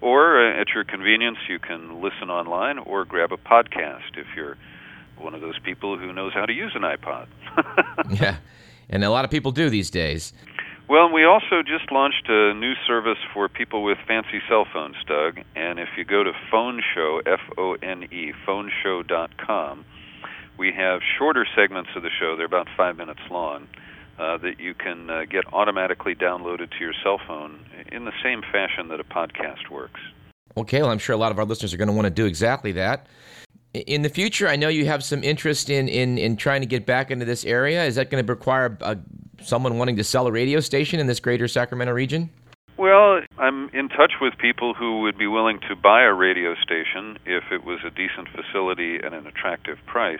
or 0.00 0.40
uh, 0.40 0.60
at 0.60 0.68
your 0.68 0.84
convenience, 0.84 1.38
you 1.48 1.58
can 1.58 2.00
listen 2.00 2.30
online 2.30 2.78
or 2.78 3.04
grab 3.04 3.32
a 3.32 3.36
podcast 3.36 4.16
if 4.16 4.28
you're 4.36 4.56
one 5.18 5.34
of 5.34 5.40
those 5.40 5.58
people 5.58 5.98
who 5.98 6.12
knows 6.12 6.32
how 6.32 6.46
to 6.46 6.52
use 6.52 6.70
an 6.76 6.82
iPod. 6.82 7.26
yeah, 8.20 8.36
and 8.88 9.02
a 9.02 9.10
lot 9.10 9.24
of 9.24 9.30
people 9.32 9.50
do 9.50 9.68
these 9.68 9.90
days. 9.90 10.32
Well, 10.88 11.12
we 11.12 11.24
also 11.24 11.64
just 11.66 11.90
launched 11.90 12.28
a 12.28 12.54
new 12.54 12.74
service 12.86 13.18
for 13.32 13.48
people 13.48 13.82
with 13.82 13.98
fancy 14.06 14.40
cell 14.48 14.68
phones, 14.72 14.94
Doug. 15.08 15.40
And 15.56 15.80
if 15.80 15.88
you 15.96 16.04
go 16.04 16.22
to 16.22 16.30
Phone 16.48 16.80
Show, 16.94 17.22
F 17.26 17.40
O 17.58 17.72
N 17.82 18.04
E, 18.12 18.32
foneshow.com, 18.46 19.84
we 20.58 20.72
have 20.72 21.00
shorter 21.18 21.46
segments 21.56 21.90
of 21.96 22.02
the 22.02 22.10
show, 22.20 22.36
they're 22.36 22.46
about 22.46 22.68
five 22.76 22.96
minutes 22.96 23.20
long, 23.30 23.66
uh, 24.18 24.38
that 24.38 24.60
you 24.60 24.74
can 24.74 25.10
uh, 25.10 25.24
get 25.24 25.44
automatically 25.52 26.14
downloaded 26.14 26.70
to 26.70 26.78
your 26.80 26.92
cell 27.02 27.20
phone 27.26 27.64
in 27.90 28.04
the 28.04 28.12
same 28.22 28.42
fashion 28.52 28.88
that 28.88 29.00
a 29.00 29.04
podcast 29.04 29.70
works. 29.70 30.00
Okay, 30.56 30.82
well, 30.82 30.90
I'm 30.90 30.98
sure 30.98 31.14
a 31.14 31.18
lot 31.18 31.32
of 31.32 31.38
our 31.38 31.44
listeners 31.44 31.74
are 31.74 31.76
going 31.76 31.88
to 31.88 31.94
want 31.94 32.06
to 32.06 32.10
do 32.10 32.26
exactly 32.26 32.72
that. 32.72 33.06
In 33.72 34.02
the 34.02 34.08
future, 34.08 34.46
I 34.46 34.54
know 34.54 34.68
you 34.68 34.86
have 34.86 35.02
some 35.02 35.24
interest 35.24 35.68
in, 35.68 35.88
in, 35.88 36.16
in 36.16 36.36
trying 36.36 36.60
to 36.60 36.66
get 36.66 36.86
back 36.86 37.10
into 37.10 37.24
this 37.24 37.44
area. 37.44 37.84
Is 37.84 37.96
that 37.96 38.08
going 38.08 38.24
to 38.24 38.32
require 38.32 38.78
uh, 38.80 38.94
someone 39.42 39.78
wanting 39.78 39.96
to 39.96 40.04
sell 40.04 40.28
a 40.28 40.32
radio 40.32 40.60
station 40.60 41.00
in 41.00 41.08
this 41.08 41.18
greater 41.18 41.48
Sacramento 41.48 41.92
region? 41.92 42.30
Well, 42.76 43.20
I'm 43.38 43.68
in 43.70 43.88
touch 43.88 44.14
with 44.20 44.36
people 44.38 44.74
who 44.74 45.02
would 45.02 45.16
be 45.16 45.28
willing 45.28 45.60
to 45.68 45.76
buy 45.76 46.02
a 46.02 46.12
radio 46.12 46.54
station 46.56 47.18
if 47.24 47.44
it 47.52 47.64
was 47.64 47.80
a 47.86 47.90
decent 47.90 48.28
facility 48.28 48.96
and 48.96 49.14
an 49.14 49.26
attractive 49.26 49.78
price. 49.86 50.18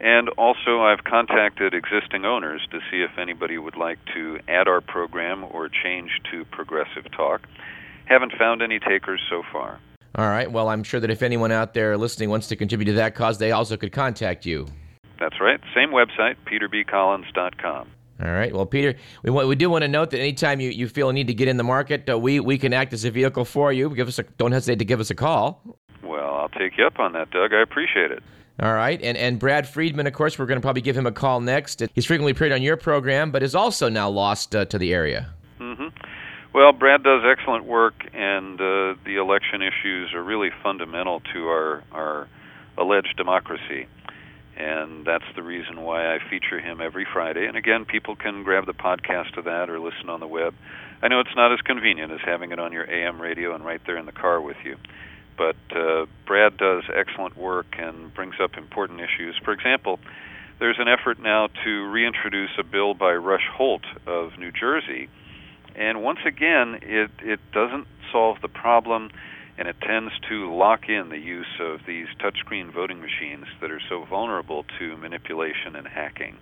And 0.00 0.28
also, 0.30 0.82
I've 0.82 1.02
contacted 1.02 1.74
existing 1.74 2.24
owners 2.24 2.60
to 2.70 2.78
see 2.90 3.02
if 3.02 3.18
anybody 3.18 3.58
would 3.58 3.76
like 3.76 3.98
to 4.14 4.38
add 4.46 4.68
our 4.68 4.80
program 4.80 5.44
or 5.50 5.68
change 5.68 6.10
to 6.30 6.44
progressive 6.44 7.10
talk. 7.10 7.48
Haven't 8.04 8.32
found 8.38 8.62
any 8.62 8.78
takers 8.78 9.20
so 9.28 9.42
far. 9.52 9.80
All 10.14 10.28
right. 10.28 10.50
Well, 10.50 10.68
I'm 10.68 10.84
sure 10.84 11.00
that 11.00 11.10
if 11.10 11.22
anyone 11.22 11.50
out 11.50 11.74
there 11.74 11.96
listening 11.96 12.30
wants 12.30 12.46
to 12.48 12.56
contribute 12.56 12.86
to 12.86 12.92
that 12.92 13.16
cause, 13.16 13.38
they 13.38 13.50
also 13.50 13.76
could 13.76 13.92
contact 13.92 14.46
you. 14.46 14.68
That's 15.18 15.40
right. 15.40 15.60
Same 15.74 15.90
website, 15.90 16.36
peterbcollins.com. 16.46 17.90
All 18.20 18.32
right. 18.32 18.52
Well, 18.52 18.66
Peter, 18.66 18.96
we 19.22 19.30
we 19.30 19.54
do 19.54 19.70
want 19.70 19.82
to 19.82 19.88
note 19.88 20.10
that 20.10 20.18
anytime 20.18 20.58
you, 20.58 20.70
you 20.70 20.88
feel 20.88 21.08
a 21.08 21.12
need 21.12 21.28
to 21.28 21.34
get 21.34 21.46
in 21.46 21.56
the 21.56 21.64
market, 21.64 22.08
uh, 22.10 22.18
we 22.18 22.40
we 22.40 22.58
can 22.58 22.72
act 22.72 22.92
as 22.92 23.04
a 23.04 23.10
vehicle 23.10 23.44
for 23.44 23.72
you. 23.72 23.94
Give 23.94 24.08
us 24.08 24.18
a, 24.18 24.24
don't 24.24 24.50
hesitate 24.50 24.80
to 24.80 24.84
give 24.84 24.98
us 24.98 25.10
a 25.10 25.14
call. 25.14 25.62
Well, 26.02 26.34
I'll 26.34 26.48
take 26.48 26.76
you 26.78 26.84
up 26.84 26.98
on 26.98 27.12
that, 27.12 27.30
Doug. 27.30 27.52
I 27.52 27.62
appreciate 27.62 28.10
it. 28.10 28.22
All 28.60 28.74
right. 28.74 29.00
And 29.00 29.16
and 29.16 29.38
Brad 29.38 29.68
Friedman, 29.68 30.08
of 30.08 30.14
course, 30.14 30.36
we're 30.36 30.46
going 30.46 30.58
to 30.58 30.62
probably 30.62 30.82
give 30.82 30.96
him 30.96 31.06
a 31.06 31.12
call 31.12 31.40
next. 31.40 31.82
He's 31.94 32.06
frequently 32.06 32.32
appeared 32.32 32.50
on 32.50 32.60
your 32.60 32.76
program, 32.76 33.30
but 33.30 33.44
is 33.44 33.54
also 33.54 33.88
now 33.88 34.08
lost 34.08 34.56
uh, 34.56 34.64
to 34.64 34.78
the 34.78 34.92
area. 34.92 35.32
Mm-hmm. 35.60 35.88
Well, 36.52 36.72
Brad 36.72 37.04
does 37.04 37.22
excellent 37.24 37.66
work, 37.66 37.94
and 38.12 38.60
uh, 38.60 38.94
the 39.04 39.16
election 39.20 39.62
issues 39.62 40.12
are 40.12 40.24
really 40.24 40.50
fundamental 40.60 41.20
to 41.32 41.46
our 41.46 41.84
our 41.92 42.28
alleged 42.76 43.16
democracy 43.16 43.86
and 44.58 45.04
that's 45.06 45.24
the 45.36 45.42
reason 45.42 45.82
why 45.82 46.12
I 46.12 46.18
feature 46.28 46.60
him 46.60 46.80
every 46.80 47.06
Friday. 47.10 47.46
And 47.46 47.56
again, 47.56 47.84
people 47.84 48.16
can 48.16 48.42
grab 48.42 48.66
the 48.66 48.74
podcast 48.74 49.36
of 49.38 49.44
that 49.44 49.70
or 49.70 49.78
listen 49.78 50.10
on 50.10 50.18
the 50.18 50.26
web. 50.26 50.52
I 51.00 51.06
know 51.06 51.20
it's 51.20 51.36
not 51.36 51.52
as 51.52 51.60
convenient 51.60 52.10
as 52.10 52.18
having 52.24 52.50
it 52.50 52.58
on 52.58 52.72
your 52.72 52.90
AM 52.90 53.22
radio 53.22 53.54
and 53.54 53.64
right 53.64 53.80
there 53.86 53.96
in 53.96 54.04
the 54.04 54.12
car 54.12 54.40
with 54.40 54.56
you, 54.64 54.76
but 55.36 55.54
uh, 55.70 56.06
Brad 56.26 56.56
does 56.56 56.82
excellent 56.92 57.36
work 57.36 57.76
and 57.78 58.12
brings 58.12 58.34
up 58.42 58.58
important 58.58 59.00
issues. 59.00 59.36
For 59.44 59.52
example, 59.52 60.00
there's 60.58 60.78
an 60.80 60.88
effort 60.88 61.20
now 61.20 61.50
to 61.64 61.88
reintroduce 61.88 62.50
a 62.58 62.64
bill 62.64 62.94
by 62.94 63.14
Rush 63.14 63.46
Holt 63.54 63.84
of 64.08 64.36
New 64.40 64.50
Jersey, 64.50 65.08
and 65.76 66.02
once 66.02 66.18
again, 66.26 66.80
it 66.82 67.12
it 67.22 67.38
doesn't 67.52 67.86
solve 68.10 68.38
the 68.42 68.48
problem 68.48 69.12
and 69.58 69.66
it 69.66 69.76
tends 69.80 70.12
to 70.28 70.54
lock 70.54 70.88
in 70.88 71.08
the 71.08 71.18
use 71.18 71.58
of 71.60 71.80
these 71.86 72.06
touchscreen 72.20 72.72
voting 72.72 73.00
machines 73.00 73.44
that 73.60 73.70
are 73.70 73.80
so 73.88 74.04
vulnerable 74.04 74.64
to 74.78 74.96
manipulation 74.96 75.74
and 75.74 75.86
hacking. 75.86 76.36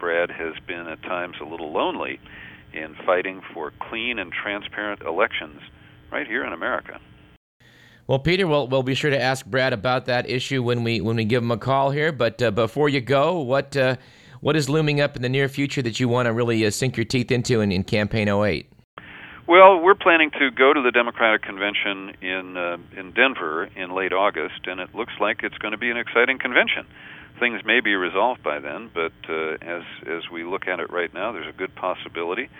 Brad 0.00 0.30
has 0.30 0.54
been 0.66 0.86
at 0.88 1.02
times 1.02 1.36
a 1.40 1.44
little 1.44 1.72
lonely 1.72 2.18
in 2.72 2.96
fighting 3.04 3.42
for 3.52 3.72
clean 3.90 4.18
and 4.18 4.32
transparent 4.32 5.02
elections 5.02 5.60
right 6.10 6.26
here 6.26 6.44
in 6.44 6.52
America. 6.52 6.98
Well, 8.06 8.18
Peter, 8.18 8.46
we'll, 8.46 8.66
we'll 8.68 8.82
be 8.82 8.94
sure 8.94 9.10
to 9.10 9.20
ask 9.20 9.44
Brad 9.44 9.74
about 9.74 10.06
that 10.06 10.30
issue 10.30 10.62
when 10.62 10.82
we 10.82 11.02
when 11.02 11.16
we 11.16 11.26
give 11.26 11.42
him 11.42 11.50
a 11.50 11.58
call 11.58 11.90
here. 11.90 12.10
But 12.10 12.40
uh, 12.42 12.50
before 12.50 12.88
you 12.88 13.02
go, 13.02 13.40
what 13.40 13.76
uh, 13.76 13.96
what 14.40 14.56
is 14.56 14.70
looming 14.70 15.02
up 15.02 15.14
in 15.14 15.20
the 15.20 15.28
near 15.28 15.48
future 15.48 15.82
that 15.82 16.00
you 16.00 16.08
want 16.08 16.24
to 16.24 16.32
really 16.32 16.64
uh, 16.64 16.70
sink 16.70 16.96
your 16.96 17.04
teeth 17.04 17.30
into 17.30 17.60
in, 17.60 17.70
in 17.70 17.84
Campaign 17.84 18.28
08? 18.28 18.72
Well, 19.48 19.80
we're 19.80 19.94
planning 19.94 20.30
to 20.32 20.50
go 20.50 20.74
to 20.74 20.82
the 20.82 20.90
Democratic 20.90 21.40
Convention 21.40 22.12
in 22.20 22.58
uh, 22.58 22.76
in 22.94 23.12
Denver 23.12 23.64
in 23.64 23.94
late 23.94 24.12
August, 24.12 24.66
and 24.66 24.78
it 24.78 24.94
looks 24.94 25.14
like 25.18 25.40
it's 25.42 25.56
going 25.56 25.72
to 25.72 25.78
be 25.78 25.88
an 25.88 25.96
exciting 25.96 26.38
convention. 26.38 26.86
Things 27.40 27.62
may 27.64 27.80
be 27.80 27.94
resolved 27.94 28.42
by 28.42 28.58
then, 28.58 28.90
but 28.92 29.14
uh, 29.26 29.56
as 29.62 29.84
as 30.06 30.28
we 30.30 30.44
look 30.44 30.68
at 30.68 30.80
it 30.80 30.92
right 30.92 31.12
now, 31.14 31.32
there's 31.32 31.48
a 31.48 31.56
good 31.56 31.74
possibility 31.74 32.50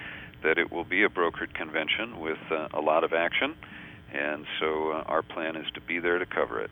that 0.43 0.57
it 0.57 0.73
will 0.73 0.85
be 0.85 1.03
a 1.05 1.11
brokered 1.11 1.53
convention 1.53 2.21
with 2.21 2.39
uh, 2.51 2.69
a 2.73 2.81
lot 2.81 3.05
of 3.05 3.13
action, 3.13 3.55
and 4.11 4.47
so 4.59 4.93
uh, 4.93 5.03
our 5.05 5.21
plan 5.21 5.57
is 5.57 5.67
to 5.75 5.83
be 5.83 5.99
there 5.99 6.19
to 6.19 6.25
cover 6.25 6.59
it. 6.59 6.71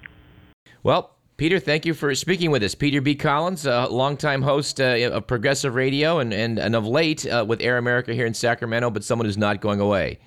Well, 0.83 1.11
Peter, 1.37 1.59
thank 1.59 1.85
you 1.85 1.93
for 1.93 2.15
speaking 2.15 2.51
with 2.51 2.63
us. 2.63 2.75
Peter 2.75 3.03
B. 3.03 3.15
Collins, 3.15 3.67
a 3.67 3.89
longtime 3.89 4.41
host 4.41 4.81
uh, 4.81 5.11
of 5.13 5.27
Progressive 5.27 5.75
Radio 5.75 6.19
and, 6.19 6.33
and, 6.33 6.59
and 6.59 6.75
of 6.75 6.87
late 6.87 7.27
uh, 7.27 7.45
with 7.47 7.61
Air 7.61 7.77
America 7.77 8.15
here 8.15 8.25
in 8.25 8.33
Sacramento, 8.33 8.89
but 8.89 9.05
someone 9.05 9.27
who's 9.27 9.37
not 9.37 9.61
going 9.61 9.79
away. 9.79 10.19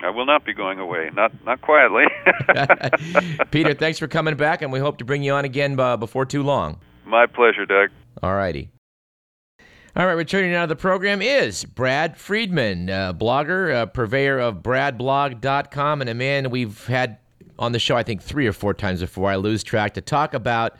I 0.00 0.10
will 0.10 0.26
not 0.26 0.44
be 0.44 0.52
going 0.52 0.78
away, 0.78 1.10
not 1.14 1.32
not 1.44 1.60
quietly. 1.62 2.04
Peter, 3.50 3.74
thanks 3.74 3.98
for 3.98 4.06
coming 4.06 4.34
back, 4.34 4.60
and 4.60 4.70
we 4.70 4.78
hope 4.78 4.98
to 4.98 5.04
bring 5.04 5.22
you 5.22 5.32
on 5.32 5.44
again 5.46 5.78
uh, 5.80 5.96
before 5.96 6.26
too 6.26 6.42
long. 6.42 6.78
My 7.06 7.26
pleasure, 7.26 7.64
Doug. 7.64 7.90
All 8.22 8.34
righty. 8.34 8.70
All 9.96 10.06
right, 10.06 10.12
returning 10.12 10.52
now 10.52 10.62
to 10.62 10.66
the 10.68 10.76
program 10.76 11.20
is 11.20 11.64
Brad 11.64 12.16
Friedman, 12.16 12.88
uh, 12.88 13.12
blogger, 13.12 13.74
uh, 13.74 13.86
purveyor 13.86 14.38
of 14.38 14.56
bradblog.com, 14.62 16.00
and 16.00 16.08
a 16.08 16.14
man 16.14 16.50
we've 16.50 16.86
had 16.86 17.18
on 17.58 17.72
the 17.72 17.78
show, 17.78 17.96
I 17.96 18.02
think, 18.02 18.22
three 18.22 18.46
or 18.46 18.52
four 18.52 18.74
times 18.74 19.00
before 19.00 19.30
I 19.30 19.36
lose 19.36 19.62
track 19.62 19.94
to 19.94 20.00
talk 20.00 20.34
about 20.34 20.76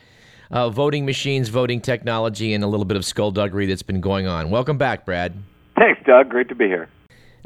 uh, 0.49 0.69
voting 0.69 1.05
machines, 1.05 1.49
voting 1.49 1.79
technology, 1.81 2.53
and 2.53 2.63
a 2.63 2.67
little 2.67 2.85
bit 2.85 2.97
of 2.97 3.05
skullduggery 3.05 3.65
that's 3.65 3.83
been 3.83 4.01
going 4.01 4.27
on. 4.27 4.49
Welcome 4.49 4.77
back, 4.77 5.05
Brad. 5.05 5.33
Thanks, 5.77 6.01
Doug. 6.05 6.29
Great 6.29 6.49
to 6.49 6.55
be 6.55 6.65
here. 6.65 6.89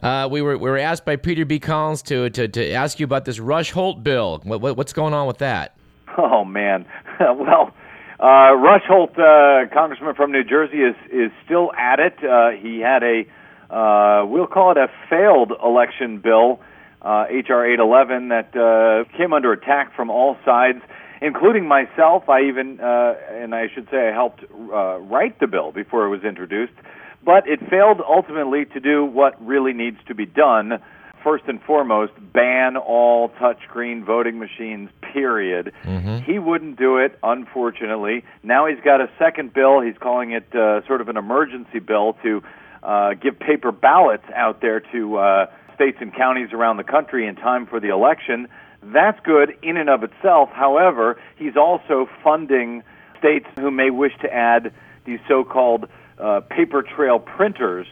Uh, 0.01 0.27
we 0.29 0.41
were 0.41 0.57
we 0.57 0.69
were 0.69 0.77
asked 0.77 1.05
by 1.05 1.15
Peter 1.15 1.45
B. 1.45 1.59
Collins 1.59 2.01
to 2.03 2.29
to, 2.29 2.47
to 2.47 2.71
ask 2.71 2.99
you 2.99 3.05
about 3.05 3.25
this 3.25 3.39
Rush 3.39 3.71
Holt 3.71 4.03
bill. 4.03 4.41
What, 4.43 4.61
what, 4.61 4.77
what's 4.77 4.93
going 4.93 5.13
on 5.13 5.27
with 5.27 5.37
that? 5.37 5.75
Oh 6.17 6.43
man, 6.43 6.85
well, 7.19 7.73
uh, 8.19 8.53
Rush 8.55 8.83
Holt, 8.87 9.17
uh, 9.17 9.67
congressman 9.73 10.15
from 10.15 10.31
New 10.31 10.43
Jersey, 10.43 10.77
is 10.77 10.95
is 11.11 11.31
still 11.45 11.71
at 11.77 11.99
it. 11.99 12.15
Uh, 12.23 12.51
he 12.51 12.79
had 12.79 13.03
a 13.03 13.25
uh, 13.73 14.25
we'll 14.25 14.47
call 14.47 14.71
it 14.71 14.77
a 14.77 14.87
failed 15.09 15.53
election 15.63 16.19
bill 16.19 16.59
uh, 17.05 17.27
HR 17.29 17.63
811 17.65 18.29
that 18.29 18.55
uh, 18.57 19.05
came 19.15 19.31
under 19.31 19.53
attack 19.53 19.95
from 19.95 20.09
all 20.09 20.37
sides, 20.43 20.79
including 21.21 21.67
myself. 21.67 22.27
I 22.27 22.41
even, 22.49 22.79
uh, 22.79 23.13
and 23.29 23.53
I 23.53 23.67
should 23.73 23.87
say, 23.91 24.09
I 24.09 24.11
helped 24.11 24.43
uh, 24.51 24.97
write 24.99 25.39
the 25.39 25.45
bill 25.45 25.71
before 25.71 26.07
it 26.07 26.09
was 26.09 26.23
introduced, 26.23 26.73
but 27.23 27.47
it 27.47 27.59
failed 27.69 28.01
ultimately 28.07 28.65
to 28.65 28.79
do 28.79 29.05
what 29.05 29.33
really 29.45 29.71
needs 29.71 29.97
to 30.07 30.15
be 30.15 30.25
done. 30.25 30.81
First 31.23 31.45
and 31.47 31.61
foremost, 31.61 32.13
ban 32.33 32.77
all 32.77 33.29
touchscreen 33.29 34.03
voting 34.03 34.37
machines, 34.37 34.89
period. 35.13 35.73
Mm-hmm. 35.83 36.31
He 36.31 36.37
wouldn't 36.37 36.77
do 36.77 36.97
it, 36.97 37.17
unfortunately. 37.23 38.23
Now 38.43 38.67
he's 38.67 38.83
got 38.83 39.01
a 39.01 39.09
second 39.17 39.53
bill. 39.53 39.81
He's 39.81 39.97
calling 39.99 40.31
it 40.31 40.55
uh, 40.55 40.85
sort 40.85 41.01
of 41.01 41.09
an 41.09 41.17
emergency 41.17 41.79
bill 41.79 42.15
to 42.21 42.43
uh, 42.83 43.15
give 43.15 43.39
paper 43.39 43.71
ballots 43.71 44.25
out 44.35 44.61
there 44.61 44.79
to 44.79 45.17
uh, 45.17 45.45
states 45.75 45.97
and 46.01 46.13
counties 46.13 46.49
around 46.53 46.77
the 46.77 46.83
country 46.83 47.27
in 47.27 47.35
time 47.35 47.65
for 47.65 47.79
the 47.79 47.89
election. 47.89 48.47
That's 48.81 49.19
good 49.23 49.57
in 49.61 49.77
and 49.77 49.89
of 49.89 50.03
itself. 50.03 50.49
However, 50.51 51.19
he's 51.37 51.55
also 51.55 52.07
funding 52.23 52.83
states 53.19 53.45
who 53.57 53.71
may 53.71 53.89
wish 53.89 54.13
to 54.21 54.33
add 54.33 54.73
these 55.05 55.19
so 55.27 55.43
called 55.43 55.87
uh, 56.19 56.41
paper 56.41 56.81
trail 56.83 57.19
printers 57.19 57.87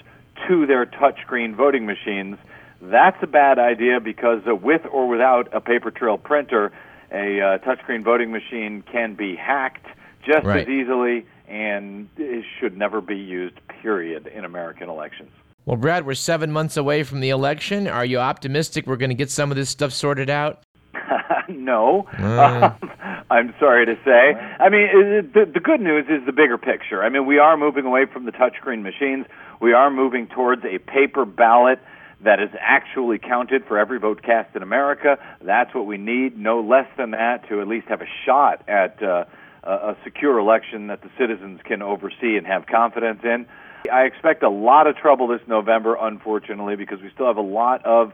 to 0.48 0.65
their 0.65 0.86
touchscreen 0.86 1.56
voting 1.56 1.86
machines. 1.86 2.38
That's 2.82 3.17
a 3.22 3.28
bad 3.28 3.60
idea 3.60 4.00
because 4.00 4.41
uh, 4.48 4.56
with 4.56 4.82
or 4.91 5.08
without 5.08 5.54
a 5.54 5.62
paper 5.62 5.91
trail 5.91 6.17
printer, 6.17 6.72
a 7.12 7.39
uh, 7.39 7.58
touchscreen 7.60 8.04
voting 8.04 8.32
machine 8.32 8.84
can 8.91 9.15
be 9.15 9.36
hacked 9.36 9.86
just 10.26 10.46
right. 10.46 10.62
as 10.62 10.69
easily 10.69 11.26
and 11.48 12.10
it 12.17 12.46
should 12.60 12.78
never 12.78 13.02
be 13.02 13.17
used, 13.17 13.56
period, 13.82 14.28
in 14.28 14.46
American 14.46 14.89
elections. 14.89 15.30
Well, 15.65 15.78
Brad, 15.78 16.06
we're 16.06 16.13
seven 16.15 16.52
months 16.52 16.76
away 16.76 17.04
from 17.04 17.21
the 17.21 17.30
election. 17.30 17.88
Are 17.88 18.04
you 18.04 18.19
optimistic 18.19 18.86
we're 18.86 18.97
going 18.97 19.12
to 19.12 19.15
get 19.15 19.32
some 19.32 19.49
of 19.49 19.56
this 19.56 19.69
stuff 19.69 19.93
sorted 19.93 20.30
out? 20.30 20.62
no. 21.47 22.06
Um, 22.17 22.76
I'm 23.32 23.54
sorry 23.62 23.86
to 23.86 23.95
say. 24.04 24.34
I 24.60 24.67
mean, 24.67 25.32
the, 25.34 25.49
the 25.52 25.62
good 25.62 25.80
news 25.80 26.06
is 26.10 26.26
the 26.26 26.34
bigger 26.34 26.58
picture. 26.58 27.02
I 27.02 27.08
mean, 27.08 27.26
we 27.26 27.39
are 27.39 27.56
moving 27.56 27.86
away 27.86 28.06
from 28.06 28.26
the 28.26 28.34
touchscreen 28.34 28.82
machines. 28.82 29.26
We 29.62 29.71
are 29.71 29.89
moving 29.89 30.28
towards 30.28 30.65
a 30.65 30.80
paper 30.80 31.23
ballot 31.23 31.80
that 32.26 32.41
is 32.41 32.49
actually 32.60 33.17
counted 33.17 33.65
for 33.65 33.78
every 33.78 33.99
vote 33.99 34.21
cast 34.21 34.54
in 34.58 34.63
America. 34.63 35.17
That's 35.41 35.73
what 35.73 35.86
we 35.86 35.97
need, 35.97 36.38
no 36.38 36.60
less 36.60 36.88
than 36.97 37.12
that, 37.12 37.47
to 37.47 37.62
at 37.62 37.69
least 37.69 37.88
have 37.88 38.02
a 38.02 38.08
shot 38.26 38.67
at 38.67 39.02
uh, 39.02 39.26
a 39.63 39.95
secure 40.04 40.39
election 40.39 40.88
that 40.88 41.02
the 41.02 41.10
citizens 41.17 41.62
can 41.63 41.82
oversee 41.82 42.36
and 42.36 42.45
have 42.45 42.65
confidence 42.65 43.21
in. 43.23 43.45
I 43.91 44.04
expect 44.04 44.43
a 44.43 44.50
lot 44.50 44.88
of 44.88 44.96
trouble 44.96 45.28
this 45.28 45.41
November, 45.48 45.98
unfortunately, 46.00 46.76
because 46.76 47.02
we 47.02 47.10
still 47.13 47.28
have 47.28 47.38
a 47.38 47.41
lot 47.41 47.86
of 47.86 48.13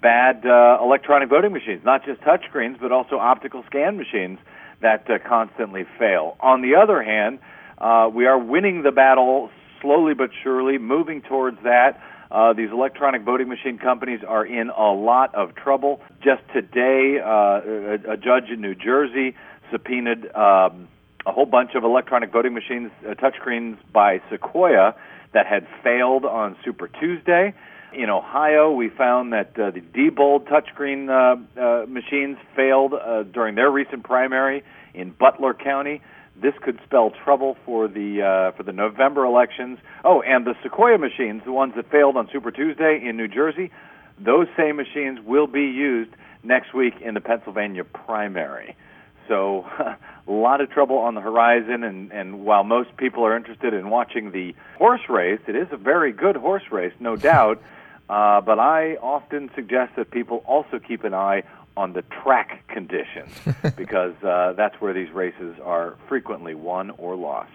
bad 0.00 0.44
uh, 0.44 0.78
electronic 0.82 1.28
voting 1.28 1.52
machines, 1.52 1.84
not 1.84 2.04
just 2.04 2.20
touchscreens, 2.22 2.80
but 2.80 2.92
also 2.92 3.18
optical 3.18 3.64
scan 3.66 3.96
machines 3.96 4.38
that 4.80 5.08
uh, 5.10 5.18
constantly 5.26 5.84
fail. 5.98 6.36
On 6.40 6.60
the 6.60 6.74
other 6.74 7.02
hand, 7.02 7.38
uh, 7.78 8.10
we 8.12 8.26
are 8.26 8.38
winning 8.38 8.82
the 8.82 8.92
battle 8.92 9.50
slowly 9.80 10.14
but 10.14 10.30
surely, 10.42 10.78
moving 10.78 11.22
towards 11.22 11.62
that. 11.62 12.02
Uh, 12.30 12.52
these 12.52 12.70
electronic 12.70 13.22
voting 13.22 13.48
machine 13.48 13.78
companies 13.78 14.20
are 14.26 14.44
in 14.44 14.70
a 14.70 14.92
lot 14.92 15.34
of 15.34 15.54
trouble. 15.54 16.00
Just 16.22 16.42
today, 16.52 17.20
uh, 17.22 17.28
a, 17.28 18.12
a 18.12 18.16
judge 18.16 18.50
in 18.50 18.60
New 18.60 18.74
Jersey 18.74 19.36
subpoenaed 19.70 20.34
um, 20.34 20.88
a 21.26 21.32
whole 21.32 21.44
bunch 21.44 21.74
of 21.74 21.82
electronic 21.82 22.32
voting 22.32 22.54
machines, 22.54 22.90
uh, 23.04 23.14
touchscreens 23.14 23.76
by 23.92 24.22
Sequoia 24.30 24.94
that 25.34 25.46
had 25.46 25.66
failed 25.82 26.24
on 26.24 26.56
Super 26.64 26.88
Tuesday. 26.88 27.52
In 27.92 28.10
Ohio, 28.10 28.70
we 28.70 28.88
found 28.88 29.32
that 29.32 29.58
uh, 29.58 29.70
the 29.70 29.80
Diebold 29.80 30.48
touchscreen 30.48 31.08
uh, 31.08 31.60
uh, 31.60 31.86
machines 31.86 32.38
failed 32.54 32.94
uh, 32.94 33.24
during 33.24 33.56
their 33.56 33.70
recent 33.70 34.04
primary 34.04 34.62
in 34.94 35.10
Butler 35.10 35.52
County. 35.52 36.00
This 36.40 36.54
could 36.62 36.78
spell 36.84 37.10
trouble 37.24 37.56
for 37.64 37.88
the 37.88 38.22
uh, 38.22 38.56
for 38.56 38.62
the 38.62 38.72
November 38.72 39.24
elections. 39.24 39.78
Oh, 40.04 40.20
and 40.20 40.46
the 40.46 40.54
Sequoia 40.62 40.98
machines, 40.98 41.42
the 41.44 41.52
ones 41.52 41.72
that 41.76 41.90
failed 41.90 42.16
on 42.16 42.28
Super 42.30 42.50
Tuesday 42.50 43.00
in 43.02 43.16
New 43.16 43.28
Jersey, 43.28 43.70
those 44.18 44.46
same 44.56 44.76
machines 44.76 45.18
will 45.24 45.46
be 45.46 45.62
used 45.62 46.10
next 46.42 46.74
week 46.74 46.94
in 47.00 47.14
the 47.14 47.20
Pennsylvania 47.20 47.84
primary. 47.84 48.76
So 49.28 49.66
a 50.26 50.32
lot 50.32 50.60
of 50.60 50.70
trouble 50.70 50.98
on 50.98 51.14
the 51.14 51.20
horizon. 51.20 51.84
And, 51.84 52.12
and 52.12 52.44
while 52.44 52.64
most 52.64 52.96
people 52.96 53.24
are 53.24 53.36
interested 53.36 53.74
in 53.74 53.90
watching 53.90 54.32
the 54.32 54.54
horse 54.78 55.08
race, 55.08 55.40
it 55.46 55.56
is 55.56 55.68
a 55.70 55.76
very 55.76 56.12
good 56.12 56.36
horse 56.36 56.64
race, 56.70 56.92
no 57.00 57.16
doubt. 57.16 57.62
Uh, 58.08 58.40
but 58.40 58.60
I 58.60 58.94
often 59.02 59.50
suggest 59.56 59.96
that 59.96 60.12
people 60.12 60.44
also 60.46 60.78
keep 60.78 61.02
an 61.02 61.12
eye 61.12 61.42
on 61.76 61.92
the 61.92 62.02
track 62.02 62.66
conditions 62.68 63.32
because 63.76 64.14
uh, 64.22 64.52
that's 64.56 64.80
where 64.80 64.94
these 64.94 65.10
races 65.10 65.56
are 65.64 65.96
frequently 66.08 66.54
won 66.54 66.90
or 66.90 67.16
lost. 67.16 67.50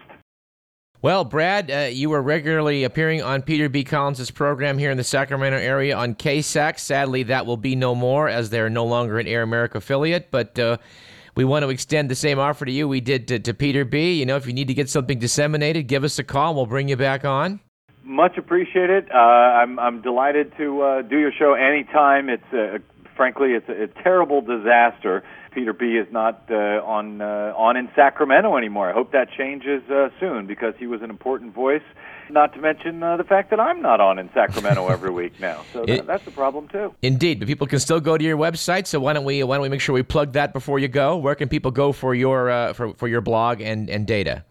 Well, 1.00 1.24
Brad, 1.24 1.68
uh, 1.68 1.88
you 1.90 2.12
are 2.12 2.22
regularly 2.22 2.84
appearing 2.84 3.22
on 3.22 3.42
Peter 3.42 3.68
B. 3.68 3.82
Collins' 3.82 4.30
program 4.30 4.78
here 4.78 4.92
in 4.92 4.96
the 4.96 5.02
Sacramento 5.02 5.58
area 5.58 5.96
on 5.96 6.14
KSAC. 6.14 6.78
Sadly, 6.78 7.24
that 7.24 7.44
will 7.44 7.56
be 7.56 7.74
no 7.74 7.96
more 7.96 8.28
as 8.28 8.50
they're 8.50 8.70
no 8.70 8.84
longer 8.84 9.18
an 9.18 9.26
Air 9.26 9.42
America 9.42 9.78
affiliate. 9.78 10.30
But 10.30 10.56
uh, 10.60 10.76
we 11.34 11.44
want 11.44 11.62
to 11.64 11.70
extend 11.70 12.10
the 12.10 12.14
same 12.14 12.38
offer 12.38 12.64
to 12.64 12.72
you 12.72 12.88
we 12.88 13.00
did 13.00 13.28
to, 13.28 13.38
to 13.38 13.54
Peter 13.54 13.84
B. 13.84 14.18
You 14.18 14.26
know, 14.26 14.36
if 14.36 14.46
you 14.46 14.52
need 14.52 14.68
to 14.68 14.74
get 14.74 14.90
something 14.90 15.18
disseminated, 15.18 15.86
give 15.86 16.04
us 16.04 16.18
a 16.18 16.24
call. 16.24 16.50
and 16.50 16.56
We'll 16.56 16.66
bring 16.66 16.88
you 16.88 16.96
back 16.96 17.24
on. 17.24 17.60
Much 18.04 18.36
appreciated. 18.36 19.10
Uh, 19.10 19.16
I'm 19.16 19.78
I'm 19.78 20.02
delighted 20.02 20.52
to 20.58 20.82
uh, 20.82 21.02
do 21.02 21.18
your 21.18 21.32
show 21.32 21.54
anytime. 21.54 22.28
It's 22.28 22.52
uh, 22.52 22.78
frankly 23.16 23.52
it's 23.52 23.68
a, 23.68 23.84
a 23.84 24.02
terrible 24.02 24.40
disaster 24.40 25.22
Peter 25.54 25.72
B 25.72 25.96
is 25.96 26.06
not 26.10 26.44
uh, 26.50 26.82
on 26.84 27.20
uh, 27.20 27.52
on 27.56 27.76
in 27.76 27.88
Sacramento 27.94 28.56
anymore. 28.56 28.90
I 28.90 28.92
hope 28.92 29.12
that 29.12 29.28
changes 29.36 29.82
uh, 29.90 30.08
soon 30.18 30.46
because 30.46 30.74
he 30.78 30.86
was 30.86 31.02
an 31.02 31.10
important 31.10 31.54
voice. 31.54 31.82
Not 32.30 32.54
to 32.54 32.60
mention 32.60 33.02
uh, 33.02 33.16
the 33.16 33.24
fact 33.24 33.50
that 33.50 33.60
I'm 33.60 33.82
not 33.82 34.00
on 34.00 34.18
in 34.18 34.30
Sacramento 34.32 34.88
every 34.88 35.10
week 35.20 35.38
now, 35.40 35.64
so 35.72 35.84
that, 35.84 36.06
that's 36.06 36.26
a 36.26 36.30
problem 36.30 36.68
too. 36.68 36.94
Indeed, 37.02 37.38
but 37.38 37.48
people 37.48 37.66
can 37.66 37.78
still 37.78 38.00
go 38.00 38.16
to 38.16 38.24
your 38.24 38.36
website. 38.36 38.86
So 38.86 39.00
why 39.00 39.12
don't 39.12 39.24
we 39.24 39.42
why 39.42 39.56
don't 39.56 39.62
we 39.62 39.68
make 39.68 39.80
sure 39.80 39.94
we 39.94 40.02
plug 40.02 40.32
that 40.32 40.52
before 40.52 40.78
you 40.78 40.88
go? 40.88 41.16
Where 41.16 41.34
can 41.34 41.48
people 41.48 41.70
go 41.70 41.92
for 41.92 42.14
your 42.14 42.50
uh, 42.50 42.72
for 42.72 42.94
for 42.94 43.08
your 43.08 43.20
blog 43.20 43.60
and 43.60 43.90
and 43.90 44.06
data? 44.06 44.44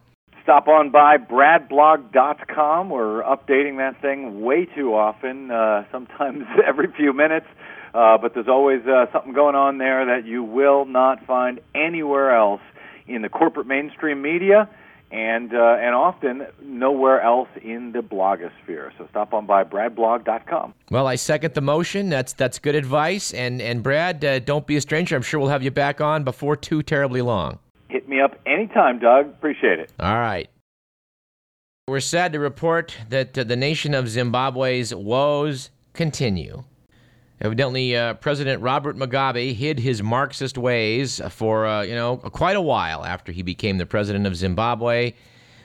Stop 0.43 0.67
on 0.67 0.89
by 0.89 1.17
bradblog.com. 1.17 2.89
We're 2.89 3.21
updating 3.23 3.77
that 3.77 4.01
thing 4.01 4.41
way 4.41 4.65
too 4.65 4.95
often, 4.95 5.51
uh, 5.51 5.86
sometimes 5.91 6.45
every 6.67 6.91
few 6.97 7.13
minutes. 7.13 7.45
Uh, 7.93 8.17
but 8.17 8.34
there's 8.34 8.47
always 8.47 8.81
uh, 8.86 9.05
something 9.12 9.34
going 9.34 9.55
on 9.55 9.77
there 9.77 10.05
that 10.05 10.25
you 10.25 10.43
will 10.43 10.86
not 10.86 11.25
find 11.25 11.60
anywhere 11.75 12.36
else 12.36 12.62
in 13.07 13.21
the 13.21 13.29
corporate 13.29 13.67
mainstream 13.67 14.21
media, 14.21 14.69
and 15.12 15.54
uh, 15.54 15.78
and 15.80 15.93
often 15.93 16.47
nowhere 16.62 17.21
else 17.21 17.50
in 17.62 17.91
the 17.91 18.00
blogosphere. 18.00 18.91
So 18.97 19.08
stop 19.10 19.34
on 19.34 19.45
by 19.45 19.63
bradblog.com. 19.63 20.74
Well, 20.89 21.08
I 21.08 21.15
second 21.15 21.54
the 21.54 21.62
motion. 21.62 22.10
That's 22.10 22.34
that's 22.34 22.60
good 22.60 22.76
advice. 22.76 23.34
And 23.34 23.62
and 23.62 23.84
Brad, 23.84 24.24
uh, 24.24 24.39
don't 24.39 24.65
be 24.65 24.78
a 24.78 24.82
stranger. 24.82 25.15
I'm 25.15 25.21
sure 25.21 25.39
we'll 25.39 25.50
have 25.50 25.63
you 25.63 25.71
back 25.71 26.02
on 26.02 26.24
before 26.24 26.56
too 26.56 26.82
terribly 26.84 27.21
long. 27.21 27.60
Hit 27.89 28.08
me 28.08 28.21
up 28.21 28.39
anytime, 28.45 29.00
Doug. 29.00 29.28
Appreciate 29.28 29.80
it. 29.80 29.91
All 30.00 30.15
right. 30.15 30.50
We're 31.88 32.00
sad 32.00 32.32
to 32.34 32.39
report 32.39 32.95
that 33.10 33.38
uh, 33.38 33.43
the 33.43 33.58
nation 33.58 33.93
of 33.93 34.08
Zimbabwe's 34.08 34.95
woes 34.95 35.71
continue. 35.93 36.63
Evidently, 37.41 37.97
uh, 37.97 38.13
President 38.15 38.62
Robert 38.62 38.95
Mugabe 38.95 39.54
hid 39.56 39.80
his 39.80 40.04
Marxist 40.04 40.60
ways 40.60 41.19
for, 41.30 41.65
uh, 41.65 41.82
you 41.82 41.95
know, 41.95 42.17
quite 42.17 42.56
a 42.56 42.62
while 42.62 43.04
after 43.04 43.32
he 43.32 43.41
became 43.41 43.80
the 43.80 43.86
president 43.88 44.27
of 44.27 44.36
Zimbabwe. 44.36 45.13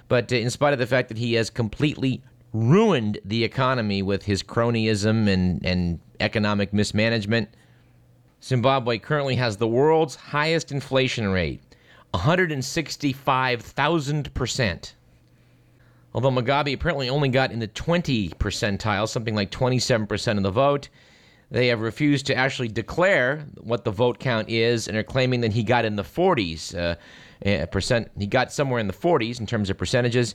But 0.09 0.33
uh, 0.33 0.37
in 0.37 0.49
spite 0.49 0.73
of 0.73 0.79
the 0.79 0.87
fact 0.87 1.09
that 1.09 1.19
he 1.19 1.35
has 1.35 1.51
completely 1.51 2.23
ruined 2.55 3.19
the 3.27 3.45
economy 3.45 4.01
with 4.01 4.23
his 4.23 4.43
cronyism 4.43 5.29
and, 5.29 5.62
and 5.67 6.01
economic 6.19 6.73
mismanagement, 6.73 7.51
Zimbabwe 8.43 8.97
currently 8.97 9.37
has 9.37 9.59
the 9.59 9.69
world's 9.69 10.17
highest 10.17 10.73
inflation 10.73 11.29
rate 11.29 11.61
165,000%. 12.15 14.93
Although 16.15 16.31
Mugabe 16.31 16.73
apparently 16.73 17.11
only 17.11 17.29
got 17.29 17.53
in 17.53 17.59
the 17.59 17.67
20 17.67 18.31
percentile, 18.31 19.07
something 19.07 19.35
like 19.35 19.51
27% 19.51 20.39
of 20.39 20.43
the 20.43 20.51
vote, 20.51 20.89
they 21.51 21.69
have 21.69 21.81
refused 21.81 22.27
to 22.27 22.35
actually 22.35 22.69
declare 22.69 23.47
what 23.61 23.85
the 23.85 23.91
vote 23.91 24.19
count 24.19 24.49
is 24.49 24.89
and 24.89 24.97
are 24.97 25.05
claiming 25.05 25.41
that 25.43 25.53
he 25.53 25.63
got 25.63 25.85
in 25.85 25.97
the 25.97 26.03
40s 26.03 26.75
uh, 26.75 26.97
uh, 27.49 27.67
percent. 27.67 28.11
He 28.19 28.27
got 28.27 28.53
somewhere 28.53 28.81
in 28.81 28.87
the 28.87 28.93
40s 28.93 29.39
in 29.39 29.47
terms 29.47 29.71
of 29.71 29.79
percentages, 29.79 30.35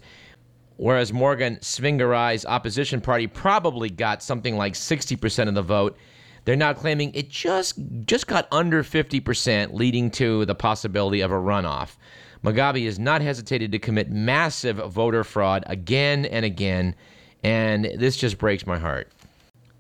whereas 0.78 1.12
Morgan 1.12 1.58
Tsvangirai's 1.58 2.46
opposition 2.46 3.02
party 3.02 3.28
probably 3.28 3.90
got 3.90 4.24
something 4.24 4.56
like 4.56 4.74
60% 4.74 5.48
of 5.50 5.56
the 5.56 5.62
vote. 5.62 5.98
They're 6.46 6.56
now 6.56 6.74
claiming 6.74 7.14
it 7.14 7.30
just 7.30 7.76
just 8.06 8.26
got 8.26 8.48
under 8.52 8.84
50%, 8.84 9.74
leading 9.74 10.10
to 10.12 10.46
the 10.46 10.56
possibility 10.56 11.22
of 11.22 11.32
a 11.32 11.36
runoff. 11.36 11.98
Mugabe 12.44 12.86
has 12.86 12.98
not 12.98 13.22
hesitated 13.22 13.72
to 13.72 13.80
commit 13.80 14.10
massive 14.10 14.78
voter 14.78 15.24
fraud 15.24 15.64
again 15.68 16.26
and 16.26 16.44
again, 16.44 16.96
and 17.44 17.86
this 17.98 18.18
just 18.18 18.40
breaks 18.40 18.66
my 18.66 18.80
heart. 18.80 19.12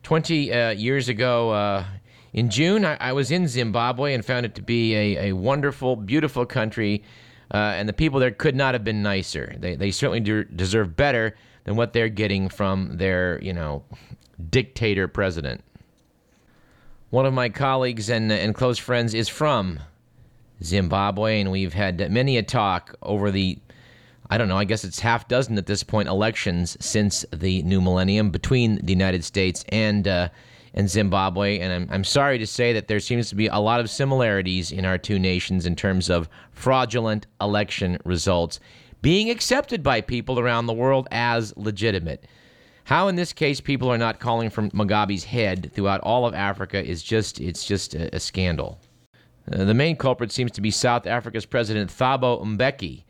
20 0.03 0.51
uh, 0.51 0.69
years 0.71 1.09
ago, 1.09 1.51
uh, 1.51 1.85
in 2.33 2.49
June, 2.49 2.85
I, 2.85 2.97
I, 2.99 3.13
was 3.13 3.29
in 3.29 3.47
Zimbabwe 3.47 4.13
and 4.13 4.25
found 4.25 4.45
it 4.45 4.55
to 4.55 4.61
be 4.61 4.95
a, 4.95 5.29
a 5.29 5.33
wonderful, 5.33 5.95
beautiful 5.95 6.45
country, 6.45 7.03
uh, 7.53 7.57
and 7.57 7.87
the 7.87 7.93
people 7.93 8.19
there 8.19 8.31
could 8.31 8.55
not 8.55 8.73
have 8.73 8.83
been 8.83 9.03
nicer. 9.03 9.55
They, 9.57 9.75
they 9.75 9.91
certainly 9.91 10.21
de- 10.21 10.45
deserve 10.45 10.95
better 10.95 11.35
than 11.65 11.75
what 11.75 11.93
they're 11.93 12.09
getting 12.09 12.49
from 12.49 12.97
their, 12.97 13.39
you 13.41 13.53
know, 13.53 13.83
dictator 14.49 15.07
president. 15.07 15.63
One 17.09 17.25
of 17.25 17.33
my 17.33 17.49
colleagues 17.49 18.09
and, 18.09 18.31
and 18.31 18.55
close 18.55 18.77
friends 18.77 19.13
is 19.13 19.27
from 19.27 19.79
Zimbabwe, 20.63 21.41
and 21.41 21.51
we've 21.51 21.73
had 21.73 22.09
many 22.11 22.37
a 22.37 22.43
talk 22.43 22.95
over 23.01 23.31
the 23.31 23.59
I 24.31 24.37
don't 24.37 24.47
know, 24.47 24.57
I 24.57 24.63
guess 24.63 24.85
it's 24.85 25.01
half 25.01 25.27
dozen 25.27 25.57
at 25.57 25.65
this 25.65 25.83
point 25.83 26.07
elections 26.07 26.77
since 26.79 27.25
the 27.33 27.61
new 27.63 27.81
millennium 27.81 28.29
between 28.29 28.77
the 28.77 28.93
United 28.93 29.25
States 29.25 29.65
and 29.67 30.07
uh, 30.07 30.29
and 30.73 30.89
Zimbabwe. 30.89 31.59
And 31.59 31.73
I'm, 31.73 31.89
I'm 31.91 32.03
sorry 32.05 32.37
to 32.37 32.47
say 32.47 32.71
that 32.71 32.87
there 32.87 33.01
seems 33.01 33.27
to 33.27 33.35
be 33.35 33.47
a 33.47 33.57
lot 33.57 33.81
of 33.81 33.89
similarities 33.89 34.71
in 34.71 34.85
our 34.85 34.97
two 34.97 35.19
nations 35.19 35.65
in 35.65 35.75
terms 35.75 36.09
of 36.09 36.29
fraudulent 36.51 37.27
election 37.41 37.97
results 38.05 38.61
being 39.01 39.29
accepted 39.29 39.83
by 39.83 39.99
people 39.99 40.39
around 40.39 40.65
the 40.65 40.73
world 40.73 41.09
as 41.11 41.53
legitimate. 41.57 42.23
How 42.85 43.09
in 43.09 43.17
this 43.17 43.33
case 43.33 43.59
people 43.59 43.91
are 43.91 43.97
not 43.97 44.21
calling 44.21 44.49
for 44.49 44.63
Mugabe's 44.69 45.25
head 45.25 45.71
throughout 45.73 45.99
all 46.01 46.25
of 46.25 46.33
Africa 46.33 46.81
is 46.81 47.03
just 47.03 47.41
it's 47.41 47.65
just 47.65 47.95
a, 47.95 48.15
a 48.15 48.19
scandal. 48.21 48.79
Uh, 49.51 49.65
the 49.65 49.73
main 49.73 49.97
culprit 49.97 50.31
seems 50.31 50.51
to 50.51 50.61
be 50.61 50.71
South 50.71 51.05
Africa's 51.05 51.45
President 51.45 51.89
Thabo 51.89 52.45
Mbeki 52.45 53.03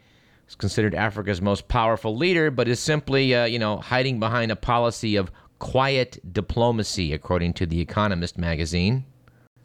is 0.52 0.56
considered 0.56 0.94
Africa's 0.94 1.42
most 1.42 1.70
powerful 1.70 2.16
leader, 2.16 2.52
but 2.52 2.68
is 2.68 2.80
simply, 2.80 3.34
uh, 3.34 3.46
you 3.46 3.58
know, 3.58 3.78
hiding 3.78 4.20
behind 4.20 4.52
a 4.52 4.56
policy 4.56 5.16
of 5.16 5.32
quiet 5.60 6.20
diplomacy, 6.34 7.14
according 7.14 7.54
to 7.54 7.66
The 7.66 7.80
Economist 7.80 8.38
magazine. 8.38 9.06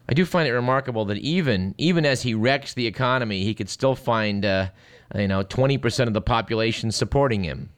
I 0.07 0.13
do 0.13 0.23
find 0.23 0.47
it 0.47 0.53
remarkable 0.53 1.03
that 1.05 1.17
even 1.17 1.75
even 1.77 2.05
as 2.05 2.21
he 2.21 2.33
wrecks 2.33 2.73
the 2.73 2.87
economy, 2.87 3.43
he 3.43 3.53
could 3.53 3.67
still 3.67 3.95
find, 3.95 4.45
uh, 4.45 4.69
you 5.13 5.27
know, 5.27 5.43
20% 5.43 6.07
of 6.07 6.13
the 6.13 6.21
population 6.21 6.91
supporting 6.91 7.43
him. 7.43 7.69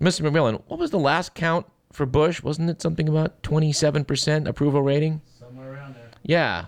Mr. 0.00 0.28
McMillan, 0.28 0.60
what 0.66 0.80
was 0.80 0.90
the 0.90 0.98
last 0.98 1.34
count 1.34 1.66
for 1.92 2.04
Bush? 2.04 2.42
Wasn't 2.42 2.68
it 2.68 2.82
something 2.82 3.08
about 3.08 3.40
27% 3.44 4.48
approval 4.48 4.82
rating? 4.82 5.20
Somewhere 5.38 5.74
around 5.74 5.94
there. 5.94 6.10
Yeah. 6.24 6.66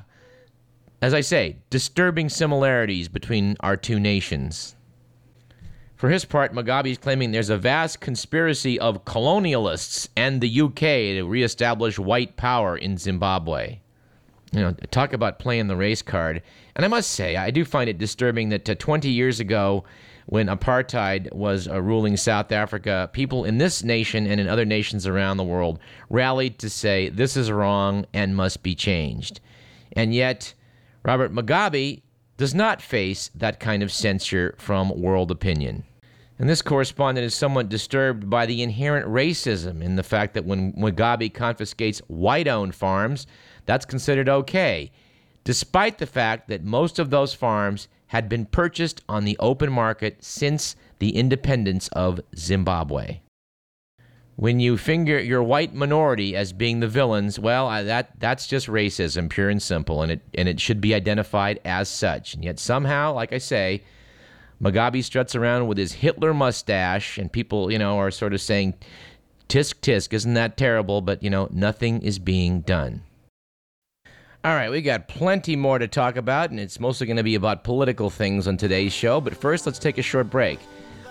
As 1.02 1.12
I 1.12 1.22
say, 1.22 1.56
disturbing 1.70 2.28
similarities 2.28 3.08
between 3.08 3.56
our 3.58 3.76
two 3.76 3.98
nations. 3.98 4.75
For 5.96 6.10
his 6.10 6.26
part, 6.26 6.52
Mugabe 6.52 6.90
is 6.90 6.98
claiming 6.98 7.32
there's 7.32 7.48
a 7.48 7.56
vast 7.56 8.00
conspiracy 8.00 8.78
of 8.78 9.06
colonialists 9.06 10.08
and 10.14 10.42
the 10.42 10.60
UK 10.60 10.78
to 10.78 11.22
reestablish 11.22 11.98
white 11.98 12.36
power 12.36 12.76
in 12.76 12.98
Zimbabwe. 12.98 13.80
You 14.52 14.60
know, 14.60 14.72
talk 14.90 15.14
about 15.14 15.38
playing 15.38 15.68
the 15.68 15.76
race 15.76 16.02
card. 16.02 16.42
And 16.74 16.84
I 16.84 16.88
must 16.88 17.10
say, 17.10 17.36
I 17.36 17.50
do 17.50 17.64
find 17.64 17.88
it 17.88 17.96
disturbing 17.96 18.50
that 18.50 18.68
uh, 18.68 18.74
20 18.74 19.08
years 19.08 19.40
ago, 19.40 19.84
when 20.26 20.48
apartheid 20.48 21.32
was 21.32 21.66
uh, 21.66 21.80
ruling 21.80 22.18
South 22.18 22.52
Africa, 22.52 23.08
people 23.12 23.44
in 23.44 23.56
this 23.56 23.82
nation 23.82 24.26
and 24.26 24.38
in 24.38 24.48
other 24.48 24.64
nations 24.66 25.06
around 25.06 25.38
the 25.38 25.44
world 25.44 25.78
rallied 26.10 26.58
to 26.58 26.68
say 26.68 27.08
this 27.08 27.36
is 27.36 27.50
wrong 27.50 28.04
and 28.12 28.36
must 28.36 28.62
be 28.62 28.74
changed. 28.74 29.40
And 29.92 30.14
yet, 30.14 30.52
Robert 31.04 31.32
Mugabe 31.32 32.02
does 32.36 32.54
not 32.54 32.82
face 32.82 33.30
that 33.34 33.60
kind 33.60 33.82
of 33.82 33.92
censure 33.92 34.54
from 34.58 35.00
world 35.00 35.30
opinion. 35.30 35.84
And 36.38 36.48
this 36.48 36.60
correspondent 36.60 37.24
is 37.24 37.34
somewhat 37.34 37.70
disturbed 37.70 38.28
by 38.28 38.44
the 38.44 38.62
inherent 38.62 39.06
racism 39.06 39.82
in 39.82 39.96
the 39.96 40.02
fact 40.02 40.34
that 40.34 40.44
when 40.44 40.74
Mugabe 40.74 41.32
confiscates 41.32 42.00
white 42.08 42.46
owned 42.46 42.74
farms, 42.74 43.26
that's 43.64 43.86
considered 43.86 44.28
okay, 44.28 44.90
despite 45.44 45.96
the 45.98 46.06
fact 46.06 46.48
that 46.48 46.62
most 46.62 46.98
of 46.98 47.08
those 47.08 47.32
farms 47.32 47.88
had 48.08 48.28
been 48.28 48.44
purchased 48.44 49.02
on 49.08 49.24
the 49.24 49.36
open 49.40 49.72
market 49.72 50.22
since 50.22 50.76
the 50.98 51.16
independence 51.16 51.88
of 51.88 52.20
Zimbabwe. 52.36 53.20
When 54.38 54.60
you 54.60 54.76
finger 54.76 55.18
your 55.18 55.42
white 55.42 55.74
minority 55.74 56.36
as 56.36 56.52
being 56.52 56.80
the 56.80 56.88
villains, 56.88 57.38
well, 57.38 57.70
that 57.70 58.20
that's 58.20 58.46
just 58.46 58.66
racism, 58.66 59.30
pure 59.30 59.48
and 59.48 59.62
simple, 59.62 60.02
and 60.02 60.12
it 60.12 60.20
and 60.34 60.46
it 60.46 60.60
should 60.60 60.78
be 60.78 60.94
identified 60.94 61.58
as 61.64 61.88
such. 61.88 62.34
And 62.34 62.44
yet 62.44 62.58
somehow, 62.58 63.14
like 63.14 63.32
I 63.32 63.38
say, 63.38 63.82
Mugabe 64.62 65.02
struts 65.02 65.34
around 65.34 65.68
with 65.68 65.78
his 65.78 65.92
Hitler 65.92 66.34
mustache, 66.34 67.16
and 67.16 67.32
people, 67.32 67.72
you 67.72 67.78
know, 67.78 67.98
are 67.98 68.10
sort 68.10 68.34
of 68.34 68.42
saying, 68.42 68.74
"Tisk 69.48 69.76
tisk, 69.80 70.12
isn't 70.12 70.34
that 70.34 70.58
terrible?" 70.58 71.00
But 71.00 71.22
you 71.22 71.30
know, 71.30 71.48
nothing 71.50 72.02
is 72.02 72.18
being 72.18 72.60
done. 72.60 73.04
All 74.44 74.54
right, 74.54 74.70
we 74.70 74.82
got 74.82 75.08
plenty 75.08 75.56
more 75.56 75.78
to 75.78 75.88
talk 75.88 76.16
about, 76.16 76.50
and 76.50 76.60
it's 76.60 76.78
mostly 76.78 77.06
going 77.06 77.16
to 77.16 77.22
be 77.22 77.36
about 77.36 77.64
political 77.64 78.10
things 78.10 78.46
on 78.46 78.58
today's 78.58 78.92
show. 78.92 79.18
But 79.18 79.34
first, 79.34 79.64
let's 79.64 79.78
take 79.78 79.96
a 79.96 80.02
short 80.02 80.28
break. 80.28 80.60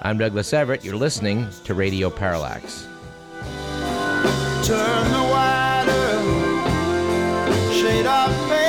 I'm 0.03 0.19
Douglas 0.19 0.53
Everett. 0.53 0.85
You're 0.85 0.95
listening 0.95 1.47
to 1.63 1.73
Radio 1.73 2.11
Parallax. 2.11 2.87
Turn 4.65 5.11
the 5.11 5.21
water, 5.21 6.23
shade 7.71 8.07
off. 8.07 8.64